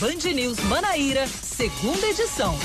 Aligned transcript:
Band 0.00 0.32
News 0.34 0.58
Manaíra, 0.64 1.24
segunda 1.28 2.04
edição. 2.08 2.58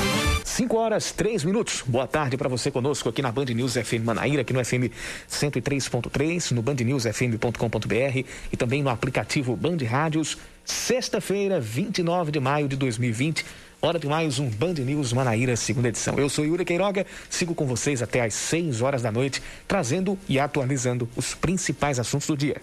5 0.44 0.76
horas, 0.76 1.12
3 1.12 1.44
minutos. 1.44 1.84
Boa 1.86 2.08
tarde 2.08 2.36
para 2.36 2.50
você 2.50 2.72
conosco 2.72 3.08
aqui 3.08 3.22
na 3.22 3.32
Band 3.32 3.46
News 3.46 3.74
FM 3.74 4.04
Manaíra, 4.04 4.42
aqui 4.42 4.52
no 4.52 4.66
FM 4.66 4.90
103.3, 5.30 6.52
no 6.52 6.64
bandnewsfm.com.br 6.64 8.26
e 8.52 8.58
também 8.58 8.82
no 8.82 8.90
aplicativo 8.90 9.56
Band 9.56 9.78
Rádios. 9.88 10.38
Sexta-feira, 10.66 11.60
29 11.60 12.32
de 12.32 12.40
maio 12.40 12.68
de 12.68 12.76
2020. 12.76 13.46
Hora 13.80 14.00
de 14.00 14.08
mais 14.08 14.40
um 14.40 14.50
Band 14.50 14.74
News 14.74 15.14
Manaíra, 15.14 15.56
segunda 15.56 15.90
edição. 15.90 16.18
Eu 16.18 16.30
sou 16.30 16.44
Yuri 16.44 16.66
Queiroga, 16.66 17.06
sigo 17.30 17.54
com 17.54 17.68
vocês 17.68 18.02
até 18.02 18.22
às 18.22 18.34
6 18.34 18.82
horas 18.82 19.04
da 19.04 19.12
noite, 19.12 19.40
trazendo 19.68 20.18
e 20.28 20.40
atualizando 20.40 21.08
os 21.16 21.36
principais 21.36 22.00
assuntos 22.00 22.26
do 22.26 22.36
dia. 22.36 22.60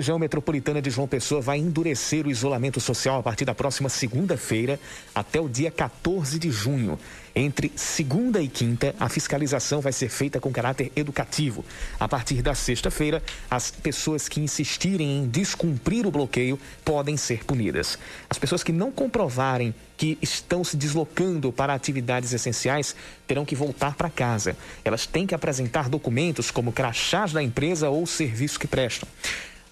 Região 0.00 0.18
metropolitana 0.18 0.80
de 0.80 0.88
João 0.88 1.06
Pessoa 1.06 1.42
vai 1.42 1.58
endurecer 1.58 2.26
o 2.26 2.30
isolamento 2.30 2.80
social 2.80 3.20
a 3.20 3.22
partir 3.22 3.44
da 3.44 3.54
próxima 3.54 3.90
segunda-feira 3.90 4.80
até 5.14 5.38
o 5.38 5.46
dia 5.46 5.70
14 5.70 6.38
de 6.38 6.50
junho. 6.50 6.98
Entre 7.36 7.70
segunda 7.76 8.40
e 8.40 8.48
quinta, 8.48 8.94
a 8.98 9.10
fiscalização 9.10 9.82
vai 9.82 9.92
ser 9.92 10.08
feita 10.08 10.40
com 10.40 10.50
caráter 10.50 10.90
educativo. 10.96 11.62
A 11.98 12.08
partir 12.08 12.40
da 12.40 12.54
sexta-feira, 12.54 13.22
as 13.50 13.70
pessoas 13.70 14.26
que 14.26 14.40
insistirem 14.40 15.18
em 15.18 15.28
descumprir 15.28 16.06
o 16.06 16.10
bloqueio 16.10 16.58
podem 16.82 17.18
ser 17.18 17.44
punidas. 17.44 17.98
As 18.28 18.38
pessoas 18.38 18.64
que 18.64 18.72
não 18.72 18.90
comprovarem 18.90 19.74
que 19.98 20.16
estão 20.22 20.64
se 20.64 20.78
deslocando 20.78 21.52
para 21.52 21.74
atividades 21.74 22.32
essenciais 22.32 22.96
terão 23.26 23.44
que 23.44 23.54
voltar 23.54 23.94
para 23.96 24.08
casa. 24.08 24.56
Elas 24.82 25.04
têm 25.04 25.26
que 25.26 25.34
apresentar 25.34 25.90
documentos 25.90 26.50
como 26.50 26.72
crachás 26.72 27.34
da 27.34 27.42
empresa 27.42 27.90
ou 27.90 28.06
serviço 28.06 28.58
que 28.58 28.66
prestam. 28.66 29.06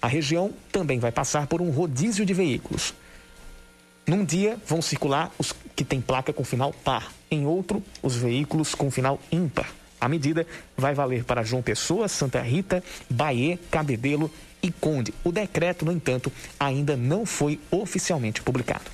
A 0.01 0.07
região 0.07 0.51
também 0.71 0.99
vai 0.99 1.11
passar 1.11 1.47
por 1.47 1.61
um 1.61 1.69
rodízio 1.69 2.25
de 2.25 2.33
veículos. 2.33 2.93
Num 4.07 4.25
dia 4.25 4.57
vão 4.65 4.81
circular 4.81 5.31
os 5.37 5.53
que 5.75 5.83
têm 5.83 6.01
placa 6.01 6.33
com 6.33 6.43
final 6.43 6.73
par, 6.73 7.13
em 7.29 7.45
outro, 7.45 7.83
os 8.01 8.15
veículos 8.15 8.73
com 8.73 8.89
final 8.89 9.19
ímpar. 9.31 9.69
A 10.01 10.07
medida 10.07 10.47
vai 10.77 10.93
valer 10.93 11.23
para 11.25 11.43
João 11.43 11.61
Pessoa, 11.61 12.07
Santa 12.07 12.41
Rita, 12.41 12.83
Bahia, 13.09 13.59
Cabedelo 13.69 14.31
e 14.63 14.71
Conde. 14.71 15.13
O 15.23 15.31
decreto, 15.31 15.85
no 15.85 15.91
entanto, 15.91 16.31
ainda 16.59 16.95
não 16.95 17.25
foi 17.25 17.59
oficialmente 17.69 18.41
publicado. 18.41 18.89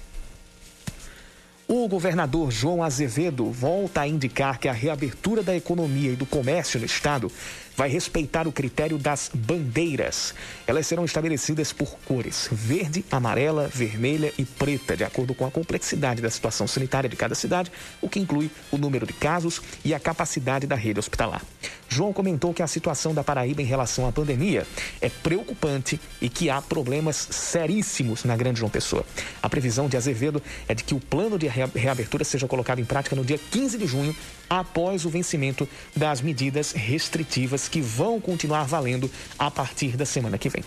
O 1.68 1.88
governador 1.88 2.52
João 2.52 2.84
Azevedo 2.84 3.50
volta 3.50 4.02
a 4.02 4.08
indicar 4.08 4.60
que 4.60 4.68
a 4.68 4.74
reabertura 4.74 5.42
da 5.42 5.56
economia 5.56 6.12
e 6.12 6.16
do 6.16 6.26
comércio 6.26 6.80
no 6.80 6.86
estado 6.86 7.32
vai 7.76 7.90
respeitar 7.90 8.48
o 8.48 8.52
critério 8.52 8.98
das 8.98 9.30
bandeiras. 9.34 10.34
Elas 10.66 10.88
serão 10.88 11.06
estabelecidas 11.06 11.74
por 11.74 11.98
cores 12.06 12.48
verde, 12.52 13.06
amarela, 13.12 13.68
vermelha 13.68 14.34
e 14.38 14.46
preta, 14.46 14.96
de 14.96 15.04
acordo 15.04 15.34
com 15.34 15.46
a 15.46 15.52
complexidade 15.52 16.22
da 16.22 16.30
situação 16.30 16.68
sanitária 16.68 17.10
de 17.10 17.16
cada 17.16 17.36
cidade, 17.36 17.72
o 18.02 18.10
que 18.10 18.20
inclui 18.20 18.50
o 18.72 18.78
número 18.78 19.06
de 19.06 19.14
casos 19.14 19.62
e 19.84 19.94
a 19.94 20.00
capacidade 20.00 20.68
da 20.68 20.76
rede 20.76 21.00
hospitalar. 21.00 21.42
João 21.88 22.12
comentou 22.12 22.54
que 22.54 22.64
a 22.64 22.68
situação 22.68 23.14
da 23.14 23.24
Paraíba 23.24 23.62
em 23.62 23.66
relação 23.66 24.08
à 24.08 24.12
pandemia 24.12 24.66
é 25.00 25.10
preocupante 25.10 26.00
e 26.22 26.30
que 26.30 26.50
há 26.50 26.62
problemas 26.62 27.16
seríssimos 27.16 28.24
na 28.24 28.36
Grande 28.36 28.60
João 28.60 28.70
Pessoa. 28.70 29.06
A 29.42 29.48
previsão 29.48 29.88
de 29.88 29.96
Azevedo 29.96 30.42
é 30.68 30.74
de 30.74 30.84
que 30.84 30.96
o 30.96 31.00
plano 31.00 31.38
de 31.38 31.48
reabertura 31.48 32.24
seja 32.24 32.48
colocado 32.48 32.80
em 32.80 32.86
prática 32.86 33.16
no 33.16 33.24
dia 33.24 33.40
15 33.52 33.78
de 33.78 33.86
junho, 33.86 34.16
após 34.50 35.06
o 35.06 35.10
vencimento 35.10 35.68
das 35.96 36.22
medidas 36.22 36.72
restritivas 36.72 37.65
que 37.68 37.82
vão 37.82 38.20
continuar 38.20 38.66
valendo 38.66 39.10
a 39.38 39.50
partir 39.50 39.98
da 39.98 40.06
semana 40.06 40.38
que 40.38 40.50
vem. 40.50 40.64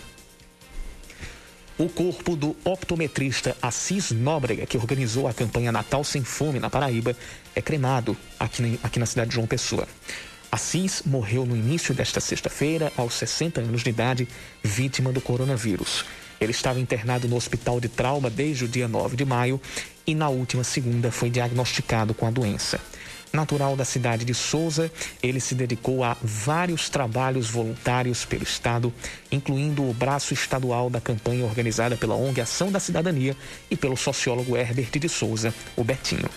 O 1.77 1.87
corpo 1.87 2.35
do 2.35 2.57
optometrista 2.65 3.55
Assis 3.61 4.11
Nóbrega, 4.11 4.65
que 4.65 4.77
organizou 4.77 5.29
a 5.29 5.33
campanha 5.33 5.71
Natal 5.71 6.03
Sem 6.03 6.25
Fome 6.25 6.59
na 6.59 6.69
Paraíba, 6.69 7.15
é 7.55 7.61
cremado 7.61 8.17
aqui, 8.37 8.77
aqui 8.83 8.99
na 8.99 9.05
cidade 9.05 9.29
de 9.29 9.35
João 9.35 9.47
Pessoa. 9.47 9.87
Assis 10.51 11.03
morreu 11.05 11.45
no 11.45 11.55
início 11.55 11.93
desta 11.93 12.19
sexta-feira, 12.19 12.91
aos 12.97 13.13
60 13.13 13.61
anos 13.61 13.81
de 13.81 13.91
idade, 13.91 14.27
vítima 14.61 15.13
do 15.13 15.21
coronavírus. 15.21 16.03
Ele 16.41 16.51
estava 16.51 16.79
internado 16.79 17.27
no 17.27 17.35
hospital 17.35 17.79
de 17.79 17.87
trauma 17.87 18.29
desde 18.29 18.65
o 18.65 18.67
dia 18.67 18.87
9 18.87 19.15
de 19.15 19.23
maio 19.23 19.61
e, 20.07 20.15
na 20.15 20.27
última 20.27 20.63
segunda, 20.63 21.11
foi 21.11 21.29
diagnosticado 21.29 22.13
com 22.13 22.25
a 22.25 22.31
doença. 22.31 22.79
Natural 23.31 23.75
da 23.75 23.85
cidade 23.85 24.25
de 24.25 24.33
Souza, 24.33 24.91
ele 25.21 25.39
se 25.39 25.53
dedicou 25.53 26.03
a 26.03 26.17
vários 26.21 26.89
trabalhos 26.89 27.49
voluntários 27.49 28.25
pelo 28.25 28.43
Estado, 28.43 28.91
incluindo 29.31 29.87
o 29.87 29.93
braço 29.93 30.33
estadual 30.33 30.89
da 30.89 30.99
campanha 30.99 31.45
organizada 31.45 31.95
pela 31.95 32.15
ONG 32.15 32.41
Ação 32.41 32.71
da 32.71 32.79
Cidadania 32.79 33.35
e 33.69 33.77
pelo 33.77 33.95
sociólogo 33.95 34.57
Herbert 34.57 34.91
de 34.99 35.07
Souza, 35.07 35.53
o 35.75 35.83
Betinho. 35.83 36.29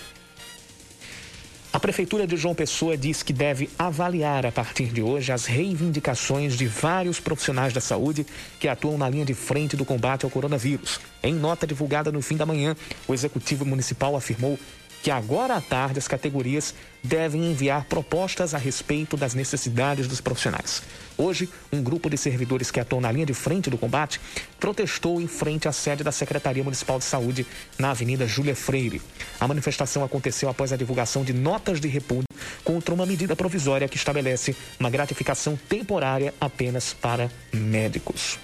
A 1.72 1.80
Prefeitura 1.80 2.26
de 2.26 2.36
João 2.36 2.54
Pessoa 2.54 2.98
diz 2.98 3.22
que 3.22 3.32
deve 3.32 3.70
avaliar 3.78 4.44
a 4.44 4.52
partir 4.52 4.88
de 4.92 5.00
hoje 5.00 5.32
as 5.32 5.46
reivindicações 5.46 6.54
de 6.54 6.66
vários 6.66 7.18
profissionais 7.18 7.72
da 7.72 7.80
saúde 7.80 8.26
que 8.60 8.68
atuam 8.68 8.98
na 8.98 9.08
linha 9.08 9.24
de 9.24 9.32
frente 9.32 9.74
do 9.74 9.82
combate 9.82 10.26
ao 10.26 10.30
coronavírus. 10.30 11.00
Em 11.22 11.32
nota 11.32 11.66
divulgada 11.66 12.12
no 12.12 12.20
fim 12.20 12.36
da 12.36 12.44
manhã, 12.44 12.76
o 13.08 13.14
Executivo 13.14 13.64
Municipal 13.64 14.14
afirmou 14.14 14.58
que 15.02 15.10
agora 15.10 15.56
à 15.56 15.60
tarde 15.60 15.98
as 15.98 16.06
categorias 16.06 16.74
devem 17.02 17.50
enviar 17.50 17.84
propostas 17.84 18.54
a 18.54 18.58
respeito 18.58 19.16
das 19.16 19.34
necessidades 19.34 20.06
dos 20.06 20.20
profissionais. 20.20 20.82
Hoje, 21.18 21.48
um 21.72 21.82
grupo 21.82 22.08
de 22.08 22.16
servidores 22.16 22.70
que 22.70 22.78
atuam 22.78 23.00
na 23.00 23.10
linha 23.10 23.26
de 23.26 23.34
frente 23.34 23.68
do 23.68 23.76
combate 23.76 24.20
protestou 24.60 25.20
em 25.20 25.26
frente 25.26 25.66
à 25.66 25.72
sede 25.72 26.04
da 26.04 26.12
Secretaria 26.12 26.62
Municipal 26.62 26.98
de 26.98 27.04
Saúde 27.04 27.44
na 27.76 27.90
Avenida 27.90 28.26
Júlia 28.26 28.54
Freire. 28.54 29.02
A 29.40 29.48
manifestação 29.48 30.04
aconteceu 30.04 30.48
após 30.48 30.72
a 30.72 30.76
divulgação 30.76 31.24
de 31.24 31.32
notas 31.32 31.80
de 31.80 31.88
repúdio 31.88 32.28
contra 32.62 32.94
uma 32.94 33.04
medida 33.04 33.34
provisória 33.34 33.88
que 33.88 33.96
estabelece 33.96 34.54
uma 34.78 34.88
gratificação 34.88 35.58
temporária 35.68 36.32
apenas 36.40 36.94
para 36.94 37.28
médicos. 37.52 38.38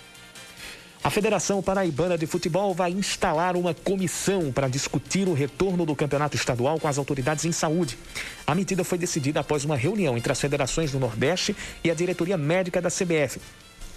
A 1.03 1.10
Federação 1.10 1.62
Paraibana 1.62 2.19
de 2.19 2.26
Futebol 2.26 2.75
vai 2.75 2.91
instalar 2.91 3.56
uma 3.56 3.72
comissão 3.72 4.50
para 4.50 4.66
discutir 4.66 5.28
o 5.28 5.32
retorno 5.32 5.86
do 5.86 5.94
campeonato 5.94 6.36
estadual 6.36 6.81
com 6.81 6.88
as 6.88 6.98
autoridades 6.98 7.44
em 7.44 7.53
saúde. 7.53 7.97
A 8.44 8.54
medida 8.54 8.82
foi 8.82 8.98
decidida 8.98 9.38
após 9.41 9.64
uma 9.64 9.76
reunião 9.76 10.19
entre 10.19 10.32
as 10.32 10.41
federações 10.41 10.91
do 10.91 10.98
Nordeste 10.98 11.54
e 11.84 11.91
a 11.91 11.94
diretoria 11.94 12.36
médica 12.36 12.82
da 12.82 12.91
CBF 12.91 13.41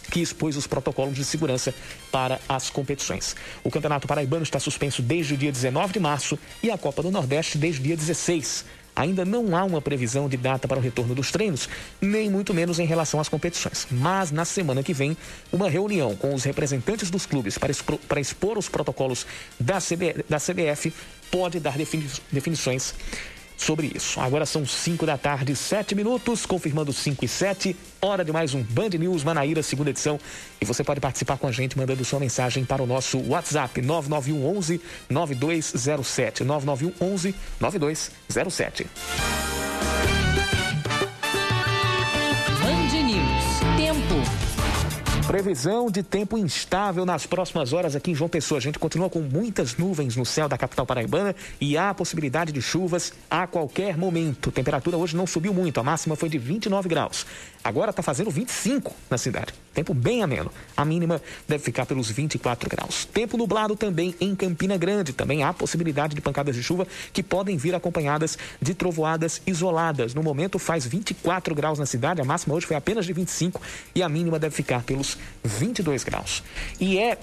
que 0.09 0.19
expôs 0.19 0.57
os 0.57 0.67
protocolos 0.67 1.15
de 1.15 1.23
segurança 1.23 1.73
para 2.11 2.39
as 2.49 2.69
competições. 2.69 3.35
O 3.63 3.71
Campeonato 3.71 4.07
Paraibano 4.07 4.43
está 4.43 4.59
suspenso 4.59 5.01
desde 5.01 5.35
o 5.35 5.37
dia 5.37 5.51
19 5.51 5.93
de 5.93 5.99
março 5.99 6.37
e 6.61 6.69
a 6.69 6.77
Copa 6.77 7.01
do 7.01 7.09
Nordeste 7.09 7.57
desde 7.57 7.79
o 7.79 7.83
dia 7.83 7.95
16. 7.95 8.65
Ainda 9.01 9.25
não 9.25 9.57
há 9.57 9.63
uma 9.63 9.81
previsão 9.81 10.29
de 10.29 10.37
data 10.37 10.67
para 10.67 10.77
o 10.77 10.81
retorno 10.81 11.15
dos 11.15 11.31
treinos, 11.31 11.67
nem 11.99 12.29
muito 12.29 12.53
menos 12.53 12.77
em 12.77 12.85
relação 12.85 13.19
às 13.19 13.27
competições. 13.27 13.87
Mas 13.89 14.29
na 14.29 14.45
semana 14.45 14.83
que 14.83 14.93
vem, 14.93 15.17
uma 15.51 15.67
reunião 15.67 16.15
com 16.15 16.35
os 16.35 16.43
representantes 16.43 17.09
dos 17.09 17.25
clubes 17.25 17.57
para 17.57 17.71
expor, 17.71 17.97
para 18.07 18.21
expor 18.21 18.59
os 18.59 18.69
protocolos 18.69 19.25
da, 19.59 19.79
CB, 19.81 20.23
da 20.29 20.37
CBF 20.37 20.93
pode 21.31 21.59
dar 21.59 21.75
defini, 21.75 22.07
definições 22.31 22.93
sobre 23.61 23.91
isso. 23.95 24.19
Agora 24.19 24.45
são 24.45 24.65
5 24.65 25.05
da 25.05 25.17
tarde, 25.17 25.55
7 25.55 25.95
minutos, 25.95 26.45
confirmando 26.45 26.91
5 26.91 27.23
e 27.23 27.27
7. 27.27 27.75
Hora 28.01 28.25
de 28.25 28.31
mais 28.31 28.53
um 28.53 28.63
Band 28.63 28.89
News 28.89 29.23
Manaíra, 29.23 29.61
segunda 29.61 29.89
edição. 29.89 30.19
E 30.59 30.65
você 30.65 30.83
pode 30.83 30.99
participar 30.99 31.37
com 31.37 31.47
a 31.47 31.51
gente 31.51 31.77
mandando 31.77 32.03
sua 32.03 32.19
mensagem 32.19 32.65
para 32.65 32.81
o 32.81 32.87
nosso 32.87 33.19
WhatsApp 33.19 33.81
991 33.81 34.57
11 34.57 34.81
9207. 35.09 36.43
991 36.43 37.13
11 37.13 37.35
9207. 37.59 38.87
Previsão 45.27 45.89
de 45.89 46.03
tempo 46.03 46.37
instável 46.37 47.05
nas 47.05 47.25
próximas 47.25 47.71
horas 47.71 47.95
aqui 47.95 48.11
em 48.11 48.15
João 48.15 48.29
Pessoa. 48.29 48.57
A 48.57 48.61
gente 48.61 48.77
continua 48.77 49.09
com 49.09 49.21
muitas 49.21 49.77
nuvens 49.77 50.15
no 50.15 50.25
céu 50.25 50.49
da 50.49 50.57
capital 50.57 50.85
paraibana 50.85 51.35
e 51.59 51.77
há 51.77 51.93
possibilidade 51.93 52.51
de 52.51 52.61
chuvas 52.61 53.13
a 53.29 53.47
qualquer 53.47 53.97
momento. 53.97 54.49
A 54.49 54.51
temperatura 54.51 54.97
hoje 54.97 55.15
não 55.15 55.25
subiu 55.25 55.53
muito, 55.53 55.79
a 55.79 55.83
máxima 55.83 56.15
foi 56.15 56.27
de 56.27 56.37
29 56.37 56.89
graus. 56.89 57.25
Agora 57.63 57.91
está 57.91 58.01
fazendo 58.01 58.31
25 58.31 58.93
na 59.09 59.17
cidade. 59.17 59.53
Tempo 59.73 59.93
bem 59.93 60.23
ameno. 60.23 60.51
A 60.75 60.83
mínima 60.83 61.21
deve 61.47 61.63
ficar 61.63 61.85
pelos 61.85 62.09
24 62.09 62.69
graus. 62.69 63.05
Tempo 63.05 63.37
nublado 63.37 63.75
também 63.75 64.15
em 64.19 64.35
Campina 64.35 64.77
Grande. 64.77 65.13
Também 65.13 65.43
há 65.43 65.53
possibilidade 65.53 66.15
de 66.15 66.21
pancadas 66.21 66.55
de 66.55 66.63
chuva 66.63 66.87
que 67.13 67.21
podem 67.21 67.57
vir 67.57 67.75
acompanhadas 67.75 68.37
de 68.59 68.73
trovoadas 68.73 69.41
isoladas. 69.45 70.13
No 70.13 70.23
momento 70.23 70.57
faz 70.57 70.85
24 70.85 71.53
graus 71.53 71.77
na 71.77 71.85
cidade. 71.85 72.19
A 72.19 72.25
máxima 72.25 72.55
hoje 72.55 72.65
foi 72.65 72.75
apenas 72.75 73.05
de 73.05 73.13
25 73.13 73.61
e 73.93 74.01
a 74.01 74.09
mínima 74.09 74.39
deve 74.39 74.55
ficar 74.55 74.83
pelos 74.83 75.17
22 75.43 76.03
graus. 76.03 76.43
E 76.79 76.97
é 76.97 77.17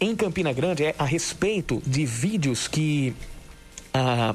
em 0.00 0.16
Campina 0.16 0.52
Grande 0.52 0.84
é 0.84 0.94
a 0.98 1.04
respeito 1.04 1.82
de 1.86 2.04
vídeos 2.04 2.66
que 2.66 3.14
ah, 3.92 4.34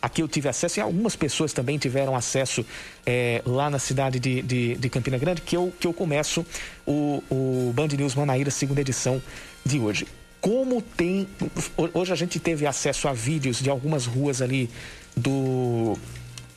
aqui 0.00 0.22
eu 0.22 0.28
tive 0.28 0.48
acesso 0.48 0.78
e 0.78 0.82
algumas 0.82 1.16
pessoas 1.16 1.52
também 1.52 1.78
tiveram 1.78 2.14
acesso 2.14 2.64
é, 3.04 3.42
lá 3.44 3.68
na 3.68 3.78
cidade 3.78 4.18
de, 4.18 4.42
de, 4.42 4.74
de, 4.76 4.88
Campina 4.88 5.18
Grande, 5.18 5.42
que 5.42 5.56
eu, 5.56 5.72
que 5.78 5.86
eu 5.86 5.92
começo 5.92 6.46
o, 6.86 7.22
o 7.30 7.72
Band 7.74 7.88
News 7.88 8.14
Manaíra, 8.14 8.50
segunda 8.50 8.80
edição 8.80 9.20
de 9.64 9.78
hoje. 9.78 10.06
Como 10.40 10.80
tem. 10.80 11.26
Hoje 11.92 12.12
a 12.12 12.16
gente 12.16 12.38
teve 12.38 12.64
acesso 12.64 13.08
a 13.08 13.12
vídeos 13.12 13.60
de 13.60 13.68
algumas 13.68 14.06
ruas 14.06 14.40
ali 14.40 14.70
do, 15.16 15.98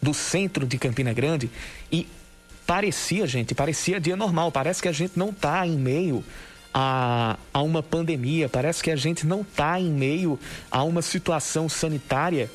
do 0.02 0.14
centro 0.14 0.68
de 0.68 0.78
Campina 0.78 1.12
Grande 1.14 1.50
e 1.92 2.08
parecia, 2.66 3.26
gente, 3.26 3.56
parecia 3.56 4.00
dia 4.00 4.16
normal. 4.16 4.52
Parece 4.52 4.82
que 4.82 4.88
a 4.88 4.92
gente 4.92 5.18
não 5.18 5.30
está 5.30 5.66
em 5.66 5.76
meio 5.76 6.24
a, 6.72 7.38
a 7.52 7.62
uma 7.62 7.82
pandemia, 7.82 8.48
parece 8.48 8.84
que 8.84 8.92
a 8.92 8.96
gente 8.96 9.26
não 9.26 9.42
está 9.42 9.80
em 9.80 9.90
meio 9.90 10.40
a 10.70 10.84
uma 10.84 11.02
situação 11.02 11.68
sanitária 11.68 12.50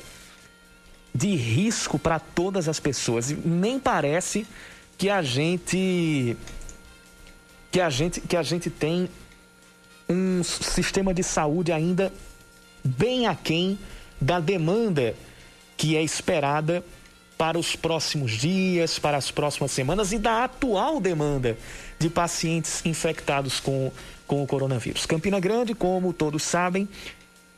de 1.17 1.35
risco 1.35 1.97
para 1.97 2.19
todas 2.19 2.69
as 2.69 2.79
pessoas. 2.79 3.31
Nem 3.43 3.79
parece 3.79 4.45
que 4.97 5.09
a 5.09 5.21
gente 5.23 6.37
que 7.71 7.81
a 7.81 7.89
gente 7.89 8.21
que 8.21 8.37
a 8.37 8.43
gente 8.43 8.69
tem 8.69 9.09
um 10.07 10.43
sistema 10.43 11.13
de 11.13 11.23
saúde 11.23 11.71
ainda 11.71 12.13
bem 12.83 13.25
aquém 13.25 13.79
da 14.21 14.39
demanda 14.39 15.15
que 15.75 15.97
é 15.97 16.03
esperada 16.03 16.83
para 17.35 17.57
os 17.57 17.75
próximos 17.75 18.31
dias, 18.31 18.97
para 18.99 19.17
as 19.17 19.29
próximas 19.31 19.71
semanas 19.71 20.11
e 20.11 20.17
da 20.17 20.43
atual 20.43 20.99
demanda 20.99 21.57
de 21.99 22.09
pacientes 22.09 22.83
infectados 22.85 23.59
com, 23.59 23.91
com 24.25 24.41
o 24.41 24.47
coronavírus. 24.47 25.05
Campina 25.05 25.39
Grande, 25.39 25.75
como 25.75 26.13
todos 26.13 26.41
sabem, 26.41 26.87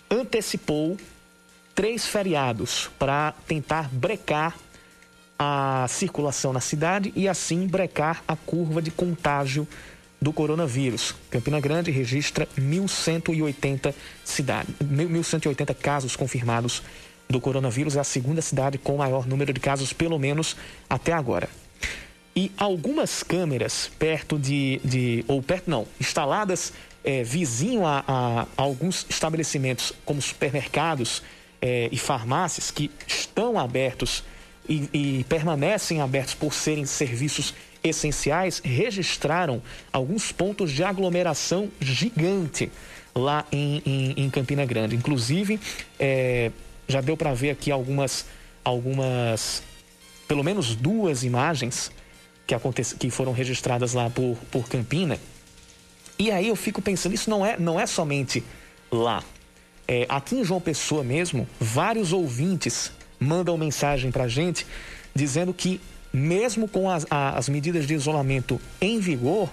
antecipou 0.10 0.98
três 1.80 2.06
feriados 2.06 2.90
para 3.00 3.34
tentar 3.48 3.88
brecar 3.88 4.54
a 5.40 5.86
circulação 5.88 6.52
na 6.52 6.60
cidade 6.60 7.14
e 7.16 7.26
assim 7.26 7.66
brecar 7.66 8.22
a 8.28 8.36
curva 8.36 8.82
de 8.82 8.92
contágio 8.92 9.66
do 10.22 10.34
coronavírus. 10.34 11.16
Campina 11.32 11.58
Grande 11.62 11.90
registra 11.90 12.46
1.180 12.58 13.94
cidades, 14.26 14.76
1.180 14.84 15.74
casos 15.74 16.18
confirmados 16.18 16.84
do 17.30 17.40
coronavírus. 17.40 17.96
É 17.96 18.02
a 18.02 18.04
segunda 18.04 18.42
cidade 18.42 18.78
com 18.78 18.98
maior 18.98 19.26
número 19.26 19.54
de 19.54 19.62
casos, 19.62 19.94
pelo 19.94 20.20
menos 20.20 20.58
até 20.90 21.14
agora. 21.14 21.48
E 22.36 22.52
algumas 22.58 23.24
câmeras 23.24 23.90
perto 23.98 24.38
de, 24.38 24.82
de 24.84 25.24
ou 25.30 25.42
perto 25.42 25.72
não, 25.72 25.88
instaladas 25.98 26.74
é, 27.06 27.24
vizinho 27.24 27.86
a, 27.86 28.04
a, 28.06 28.42
a, 28.42 28.48
alguns 28.58 29.06
estabelecimentos 29.10 29.94
como 30.04 30.22
supermercados 30.22 31.24
é, 31.62 31.90
e 31.92 31.98
farmácias 31.98 32.72
que 32.72 32.90
estão 33.08 33.60
abertos 33.60 34.24
e, 34.68 34.90
e 34.94 35.24
permanecem 35.26 36.02
abertos 36.02 36.34
por 36.34 36.54
serem 36.54 36.86
serviços 36.86 37.54
essenciais, 37.84 38.62
registraram 38.64 39.62
alguns 39.92 40.32
pontos 40.32 40.72
de 40.72 40.84
aglomeração 40.84 41.70
gigante 41.80 42.72
lá 43.16 43.46
em, 43.52 43.82
em, 43.86 44.26
em 44.26 44.30
Campina 44.30 44.66
Grande. 44.66 44.96
Inclusive, 44.96 45.60
é, 46.00 46.52
já 46.88 47.02
deu 47.02 47.16
para 47.16 47.34
ver 47.34 47.52
aqui 47.52 47.72
algumas, 47.72 48.26
algumas, 48.64 49.64
pelo 50.28 50.44
menos 50.44 50.76
duas 50.76 51.24
imagens 51.24 51.92
que, 52.46 52.54
acontece, 52.54 52.96
que 52.96 53.10
foram 53.10 53.32
registradas 53.32 53.94
lá 53.94 54.10
por, 54.10 54.38
por 54.52 54.68
Campina. 54.68 55.20
E 56.18 56.32
aí 56.32 56.50
eu 56.50 56.56
fico 56.56 56.82
pensando, 56.82 57.16
isso 57.16 57.30
não 57.30 57.46
é, 57.46 57.58
não 57.58 57.80
é 57.80 57.86
somente 57.86 58.44
lá. 58.92 59.24
É, 59.92 60.06
aqui 60.08 60.36
em 60.36 60.44
João 60.44 60.62
Pessoa 60.62 61.04
mesmo, 61.04 61.50
vários 61.60 62.14
ouvintes 62.14 62.92
mandam 63.20 63.58
mensagem 63.58 64.12
para 64.12 64.26
a 64.26 64.28
gente 64.28 64.68
dizendo 65.16 65.52
que, 65.52 65.82
mesmo 66.14 66.68
com 66.68 66.88
as, 66.88 67.08
as 67.10 67.50
medidas 67.50 67.88
de 67.88 67.96
isolamento 67.96 68.62
em 68.80 69.00
vigor, 69.00 69.50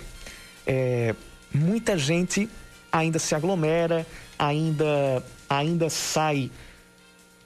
é, 0.67 1.15
muita 1.55 1.97
gente 1.97 2.50
ainda 2.93 3.19
se 3.19 3.35
aglomera, 3.35 4.06
ainda, 4.38 5.25
ainda 5.49 5.88
sai 5.88 6.50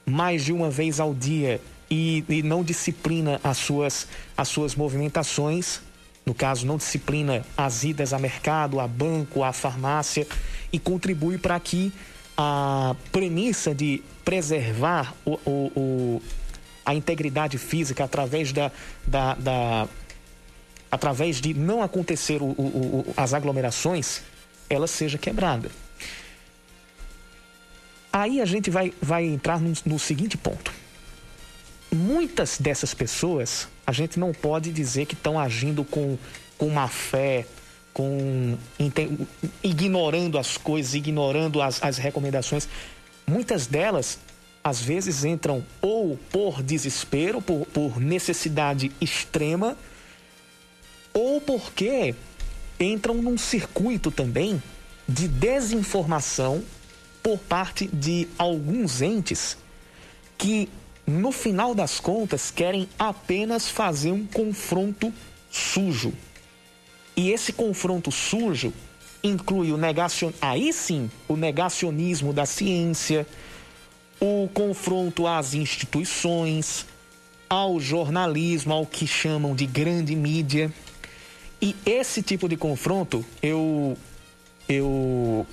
mais 0.05 0.43
de 0.43 0.51
uma 0.51 0.69
vez 0.69 0.99
ao 0.99 1.13
dia 1.13 1.61
e, 1.89 2.25
e 2.27 2.43
não 2.43 2.61
disciplina 2.61 3.39
as 3.41 3.55
suas, 3.55 4.05
as 4.35 4.49
suas 4.49 4.75
movimentações. 4.75 5.79
No 6.25 6.33
caso, 6.33 6.67
não 6.67 6.75
disciplina 6.75 7.45
as 7.55 7.85
idas 7.85 8.11
a 8.11 8.19
mercado, 8.19 8.81
a 8.81 8.87
banco, 8.87 9.45
a 9.45 9.53
farmácia 9.53 10.27
e 10.73 10.77
contribui 10.77 11.37
para 11.37 11.57
que 11.57 11.93
a 12.41 12.95
premissa 13.11 13.75
de 13.75 14.03
preservar 14.25 15.13
o, 15.23 15.33
o, 15.45 15.71
o, 15.75 16.21
a 16.83 16.95
integridade 16.95 17.59
física 17.59 18.03
através 18.03 18.51
da, 18.51 18.71
da, 19.05 19.35
da 19.35 19.87
através 20.89 21.39
de 21.39 21.53
não 21.53 21.83
acontecer 21.83 22.41
o, 22.41 23.05
as 23.15 23.33
aglomerações, 23.33 24.23
ela 24.69 24.87
seja 24.87 25.17
quebrada. 25.19 25.69
Aí 28.11 28.41
a 28.41 28.45
gente 28.45 28.69
vai, 28.71 28.91
vai 28.99 29.23
entrar 29.25 29.61
no, 29.61 29.71
no 29.85 29.99
seguinte 29.99 30.35
ponto. 30.35 30.73
Muitas 31.93 32.57
dessas 32.57 32.93
pessoas, 32.93 33.67
a 33.85 33.91
gente 33.91 34.19
não 34.19 34.33
pode 34.33 34.71
dizer 34.71 35.05
que 35.05 35.13
estão 35.13 35.39
agindo 35.39 35.83
com, 35.83 36.17
com 36.57 36.69
má 36.69 36.87
fé, 36.87 37.45
com 37.93 38.57
ignorando 39.63 40.37
as 40.37 40.57
coisas, 40.57 40.93
ignorando 40.93 41.61
as, 41.61 41.81
as 41.83 41.97
recomendações. 41.97 42.67
Muitas 43.27 43.67
delas, 43.67 44.19
às 44.63 44.81
vezes, 44.81 45.23
entram 45.23 45.63
ou 45.81 46.17
por 46.31 46.63
desespero, 46.63 47.41
por, 47.41 47.65
por 47.67 47.99
necessidade 47.99 48.91
extrema, 49.01 49.77
ou 51.13 51.41
porque 51.41 52.15
entram 52.79 53.15
num 53.15 53.37
circuito 53.37 54.09
também 54.09 54.61
de 55.07 55.27
desinformação 55.27 56.63
por 57.21 57.37
parte 57.37 57.87
de 57.87 58.27
alguns 58.37 59.01
entes 59.01 59.57
que, 60.37 60.69
no 61.05 61.31
final 61.31 61.75
das 61.75 61.99
contas, 61.99 62.49
querem 62.49 62.87
apenas 62.97 63.67
fazer 63.67 64.11
um 64.11 64.25
confronto 64.25 65.13
sujo 65.51 66.13
e 67.15 67.31
esse 67.31 67.53
confronto 67.53 68.11
sujo 68.11 68.73
inclui 69.23 69.71
o 69.71 69.77
negacion... 69.77 70.31
aí 70.41 70.73
sim, 70.73 71.09
o 71.27 71.35
negacionismo 71.35 72.33
da 72.33 72.45
ciência, 72.45 73.25
o 74.19 74.49
confronto 74.53 75.27
às 75.27 75.53
instituições, 75.53 76.85
ao 77.49 77.79
jornalismo, 77.79 78.73
ao 78.73 78.85
que 78.85 79.05
chamam 79.05 79.55
de 79.55 79.65
grande 79.65 80.15
mídia. 80.15 80.71
E 81.61 81.75
esse 81.85 82.23
tipo 82.23 82.47
de 82.49 82.57
confronto 82.57 83.23
eu 83.41 83.97
eu 84.67 85.45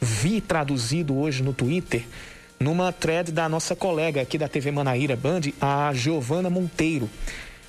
vi 0.00 0.40
traduzido 0.40 1.16
hoje 1.16 1.42
no 1.42 1.54
Twitter 1.54 2.04
numa 2.62 2.92
thread 2.92 3.32
da 3.32 3.48
nossa 3.48 3.74
colega 3.74 4.20
aqui 4.20 4.38
da 4.38 4.48
TV 4.48 4.70
Manaíra 4.70 5.16
Band, 5.16 5.40
a 5.60 5.92
Giovana 5.92 6.48
Monteiro. 6.48 7.10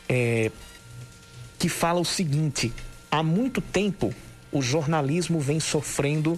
É, 0.07 0.51
que 1.63 1.69
fala 1.69 2.01
o 2.01 2.05
seguinte: 2.05 2.73
há 3.09 3.23
muito 3.23 3.61
tempo 3.61 4.13
o 4.51 4.61
jornalismo 4.61 5.39
vem 5.39 5.61
sofrendo 5.61 6.37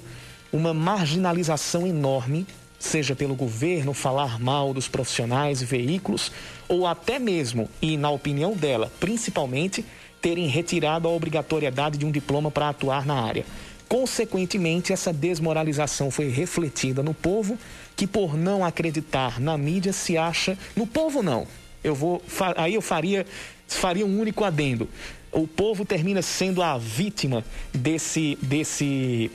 uma 0.53 0.71
marginalização 0.71 1.87
enorme, 1.87 2.45
seja 2.77 3.15
pelo 3.15 3.33
governo 3.33 3.91
falar 3.91 4.39
mal 4.39 4.71
dos 4.71 4.87
profissionais 4.87 5.63
e 5.63 5.65
veículos, 5.65 6.31
ou 6.67 6.85
até 6.85 7.17
mesmo, 7.17 7.67
e 7.81 7.97
na 7.97 8.11
opinião 8.11 8.53
dela, 8.53 8.91
principalmente, 8.99 9.83
terem 10.21 10.45
retirado 10.45 11.07
a 11.07 11.11
obrigatoriedade 11.11 11.97
de 11.97 12.05
um 12.05 12.11
diploma 12.11 12.51
para 12.51 12.69
atuar 12.69 13.03
na 13.03 13.19
área. 13.19 13.47
Consequentemente, 13.89 14.93
essa 14.93 15.11
desmoralização 15.11 16.11
foi 16.11 16.29
refletida 16.29 17.01
no 17.01 17.15
povo, 17.15 17.57
que 17.95 18.05
por 18.05 18.37
não 18.37 18.63
acreditar 18.63 19.39
na 19.39 19.57
mídia 19.57 19.91
se 19.91 20.19
acha. 20.19 20.55
No 20.75 20.85
povo, 20.85 21.23
não. 21.23 21.47
Eu 21.83 21.95
vou. 21.95 22.21
Aí 22.57 22.75
eu 22.75 22.81
faria 22.81 23.25
faria 23.67 24.05
um 24.05 24.19
único 24.19 24.43
adendo. 24.43 24.89
O 25.31 25.47
povo 25.47 25.85
termina 25.85 26.21
sendo 26.21 26.61
a 26.61 26.77
vítima 26.77 27.43
desse, 27.73 28.37
desse, 28.41 29.31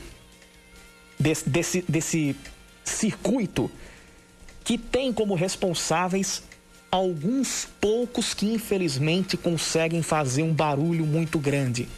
desse, 1.18 1.48
desse, 1.48 1.84
desse 1.88 2.36
circuito 2.84 3.70
que 4.64 4.78
tem 4.78 5.12
como 5.12 5.34
responsáveis 5.34 6.42
alguns 6.90 7.68
poucos 7.80 8.34
que 8.34 8.46
infelizmente 8.46 9.36
conseguem 9.36 10.02
fazer 10.02 10.42
um 10.42 10.52
barulho 10.52 11.06
muito 11.06 11.38
grande. 11.38 11.88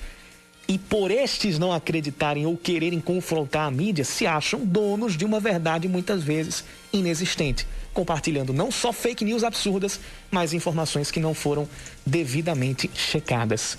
E 0.68 0.78
por 0.78 1.10
estes 1.10 1.58
não 1.58 1.72
acreditarem 1.72 2.46
ou 2.46 2.56
quererem 2.56 3.00
confrontar 3.00 3.66
a 3.66 3.70
mídia, 3.70 4.04
se 4.04 4.26
acham 4.26 4.64
donos 4.64 5.16
de 5.16 5.24
uma 5.24 5.40
verdade 5.40 5.88
muitas 5.88 6.22
vezes 6.22 6.64
inexistente 6.92 7.66
compartilhando 7.92 8.52
não 8.52 8.70
só 8.70 8.92
fake 8.92 9.24
news 9.24 9.44
absurdas, 9.44 10.00
mas 10.30 10.52
informações 10.52 11.10
que 11.10 11.20
não 11.20 11.34
foram 11.34 11.68
devidamente 12.04 12.90
checadas. 12.94 13.78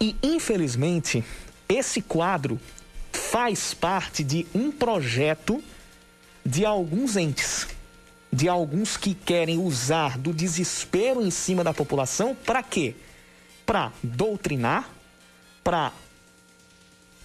E, 0.00 0.16
infelizmente, 0.22 1.24
esse 1.68 2.00
quadro 2.00 2.58
faz 3.12 3.74
parte 3.74 4.24
de 4.24 4.46
um 4.54 4.70
projeto 4.70 5.62
de 6.44 6.64
alguns 6.64 7.16
entes. 7.16 7.66
de 8.32 8.48
alguns 8.48 8.96
que 8.96 9.12
querem 9.12 9.58
usar 9.58 10.16
do 10.16 10.32
desespero 10.32 11.20
em 11.20 11.30
cima 11.30 11.64
da 11.64 11.74
população 11.74 12.34
para 12.34 12.62
quê? 12.62 12.94
Para 13.66 13.92
doutrinar, 14.02 14.88
para 15.64 15.92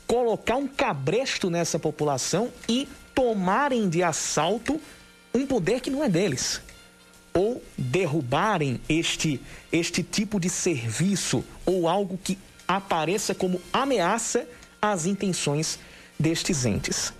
colocar 0.08 0.56
um 0.56 0.68
cabresto 0.68 1.50
nessa 1.50 1.77
população 1.77 2.51
e 2.68 2.88
tomarem 3.13 3.88
de 3.88 4.01
assalto 4.01 4.82
um 5.36 5.46
poder 5.46 5.82
que 5.82 5.89
não 5.89 6.04
é 6.04 6.10
deles. 6.10 6.62
Ou 7.34 7.62
derrubarem 7.77 8.80
este, 8.88 9.42
este 9.72 10.01
tipo 10.01 10.39
de 10.39 10.50
serviço 10.50 11.44
ou 11.65 11.88
algo 11.88 12.18
que 12.24 12.38
apareça 12.65 13.36
como 13.36 13.62
ameaça 13.74 14.48
às 14.82 15.06
intenções 15.06 15.77
destes 16.18 16.65
entes. 16.65 17.13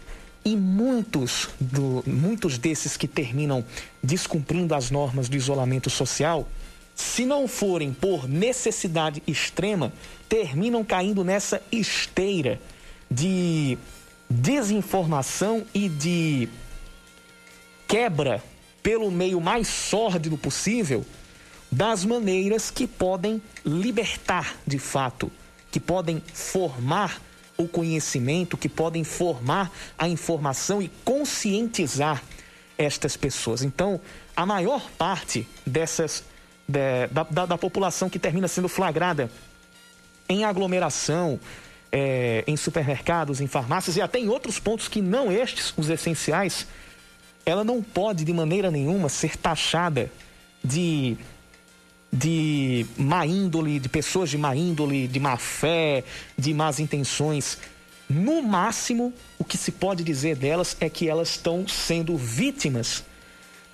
E 0.46 0.56
muitos, 0.56 1.50
do, 1.60 2.04
muitos 2.08 2.58
desses 2.58 2.96
que 2.96 3.08
terminam 3.08 3.66
descumprindo 4.02 4.74
as 4.74 4.90
normas 4.90 5.28
do 5.28 5.36
isolamento 5.36 5.90
social, 5.90 6.48
se 6.96 7.26
não 7.26 7.48
forem 7.48 7.92
por 7.92 8.30
necessidade 8.30 9.22
extrema, 9.28 9.92
terminam 10.30 10.84
caindo 10.84 11.24
nessa 11.24 11.62
esteira 11.72 12.62
de 13.12 13.78
desinformação 14.30 15.66
e 15.74 15.90
de 15.90 16.48
quebra 17.88 18.44
pelo 18.82 19.10
meio 19.10 19.42
mais 19.42 19.68
sórdido 19.68 20.38
possível 20.38 21.06
das 21.72 22.06
maneiras 22.06 22.70
que 22.70 22.88
podem 22.88 23.42
libertar 23.66 24.56
de 24.66 24.80
fato, 24.80 25.32
que 25.72 25.80
podem 25.80 26.22
formar 26.34 27.22
o 27.58 27.68
conhecimento, 27.68 28.58
que 28.58 28.70
podem 28.70 29.04
formar 29.04 29.72
a 29.98 30.08
informação 30.08 30.82
e 30.82 30.90
conscientizar 31.04 32.22
estas 32.78 33.16
pessoas. 33.16 33.64
Então, 33.64 34.00
a 34.36 34.46
maior 34.46 34.90
parte 34.98 35.48
dessas 35.66 36.24
da, 36.68 37.24
da, 37.24 37.46
da 37.46 37.58
população 37.58 38.10
que 38.10 38.20
termina 38.20 38.48
sendo 38.48 38.68
flagrada 38.68 39.30
em 40.28 40.44
aglomeração, 40.44 41.40
é, 41.92 42.44
em 42.48 42.58
supermercados, 42.58 43.40
em 43.40 43.48
farmácias 43.48 43.96
e 43.96 44.02
até 44.02 44.20
em 44.20 44.28
outros 44.28 44.60
pontos 44.60 44.88
que 44.88 45.02
não 45.02 45.32
estes, 45.32 45.74
os 45.78 45.90
essenciais, 45.90 46.68
ela 47.46 47.64
não 47.64 47.82
pode 47.82 48.24
de 48.24 48.34
maneira 48.34 48.72
nenhuma 48.72 49.10
ser 49.10 49.38
taxada 49.38 50.12
de 50.64 51.18
de 52.12 52.86
má 52.98 53.26
índole, 53.26 53.78
de 53.78 53.90
pessoas 53.90 54.30
de 54.30 54.38
má 54.38 54.56
índole, 54.56 55.06
de 55.06 55.20
má 55.20 55.36
fé, 55.36 56.02
de 56.38 56.54
más 56.54 56.80
intenções. 56.80 57.58
No 58.10 58.42
máximo, 58.42 59.14
o 59.38 59.44
que 59.44 59.58
se 59.58 59.72
pode 59.72 60.02
dizer 60.02 60.38
delas 60.38 60.78
é 60.80 60.90
que 60.90 61.10
elas 61.10 61.32
estão 61.32 61.68
sendo 61.68 62.16
vítimas 62.16 63.04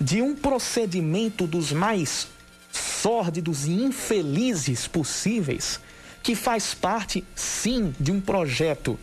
de 0.00 0.20
um 0.20 0.34
procedimento 0.34 1.46
dos 1.46 1.70
mais 1.70 2.26
sórdidos 2.72 3.66
e 3.66 3.70
infelizes 3.70 4.88
possíveis, 4.88 5.78
que 6.22 6.34
faz 6.34 6.74
parte, 6.74 7.22
sim, 7.36 7.94
de 8.00 8.10
um 8.10 8.20
projeto 8.20 8.98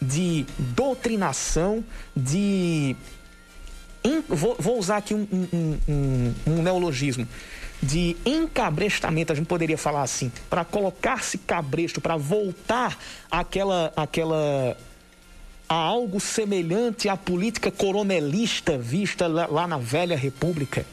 de 0.00 0.44
doutrinação, 0.58 1.84
de. 2.14 2.94
Vou, 4.28 4.78
usar 4.78 4.98
aqui 4.98 5.14
um, 5.14 5.26
um, 5.32 5.78
um, 5.88 6.34
um 6.46 6.62
neologismo 6.62 7.26
de 7.82 8.16
encabrestamento, 8.24 9.32
a 9.32 9.36
gente 9.36 9.46
poderia 9.46 9.76
falar 9.76 10.02
assim, 10.02 10.32
para 10.48 10.64
colocar-se 10.64 11.38
cabresto, 11.38 12.00
para 12.00 12.16
voltar 12.16 12.98
àquela, 13.30 13.92
àquela 13.96 14.76
a 15.68 15.74
algo 15.74 16.20
semelhante 16.20 17.08
à 17.08 17.16
política 17.16 17.70
coronelista 17.70 18.76
vista 18.76 19.26
lá, 19.26 19.46
lá 19.46 19.66
na 19.66 19.78
velha 19.78 20.16
república, 20.16 20.84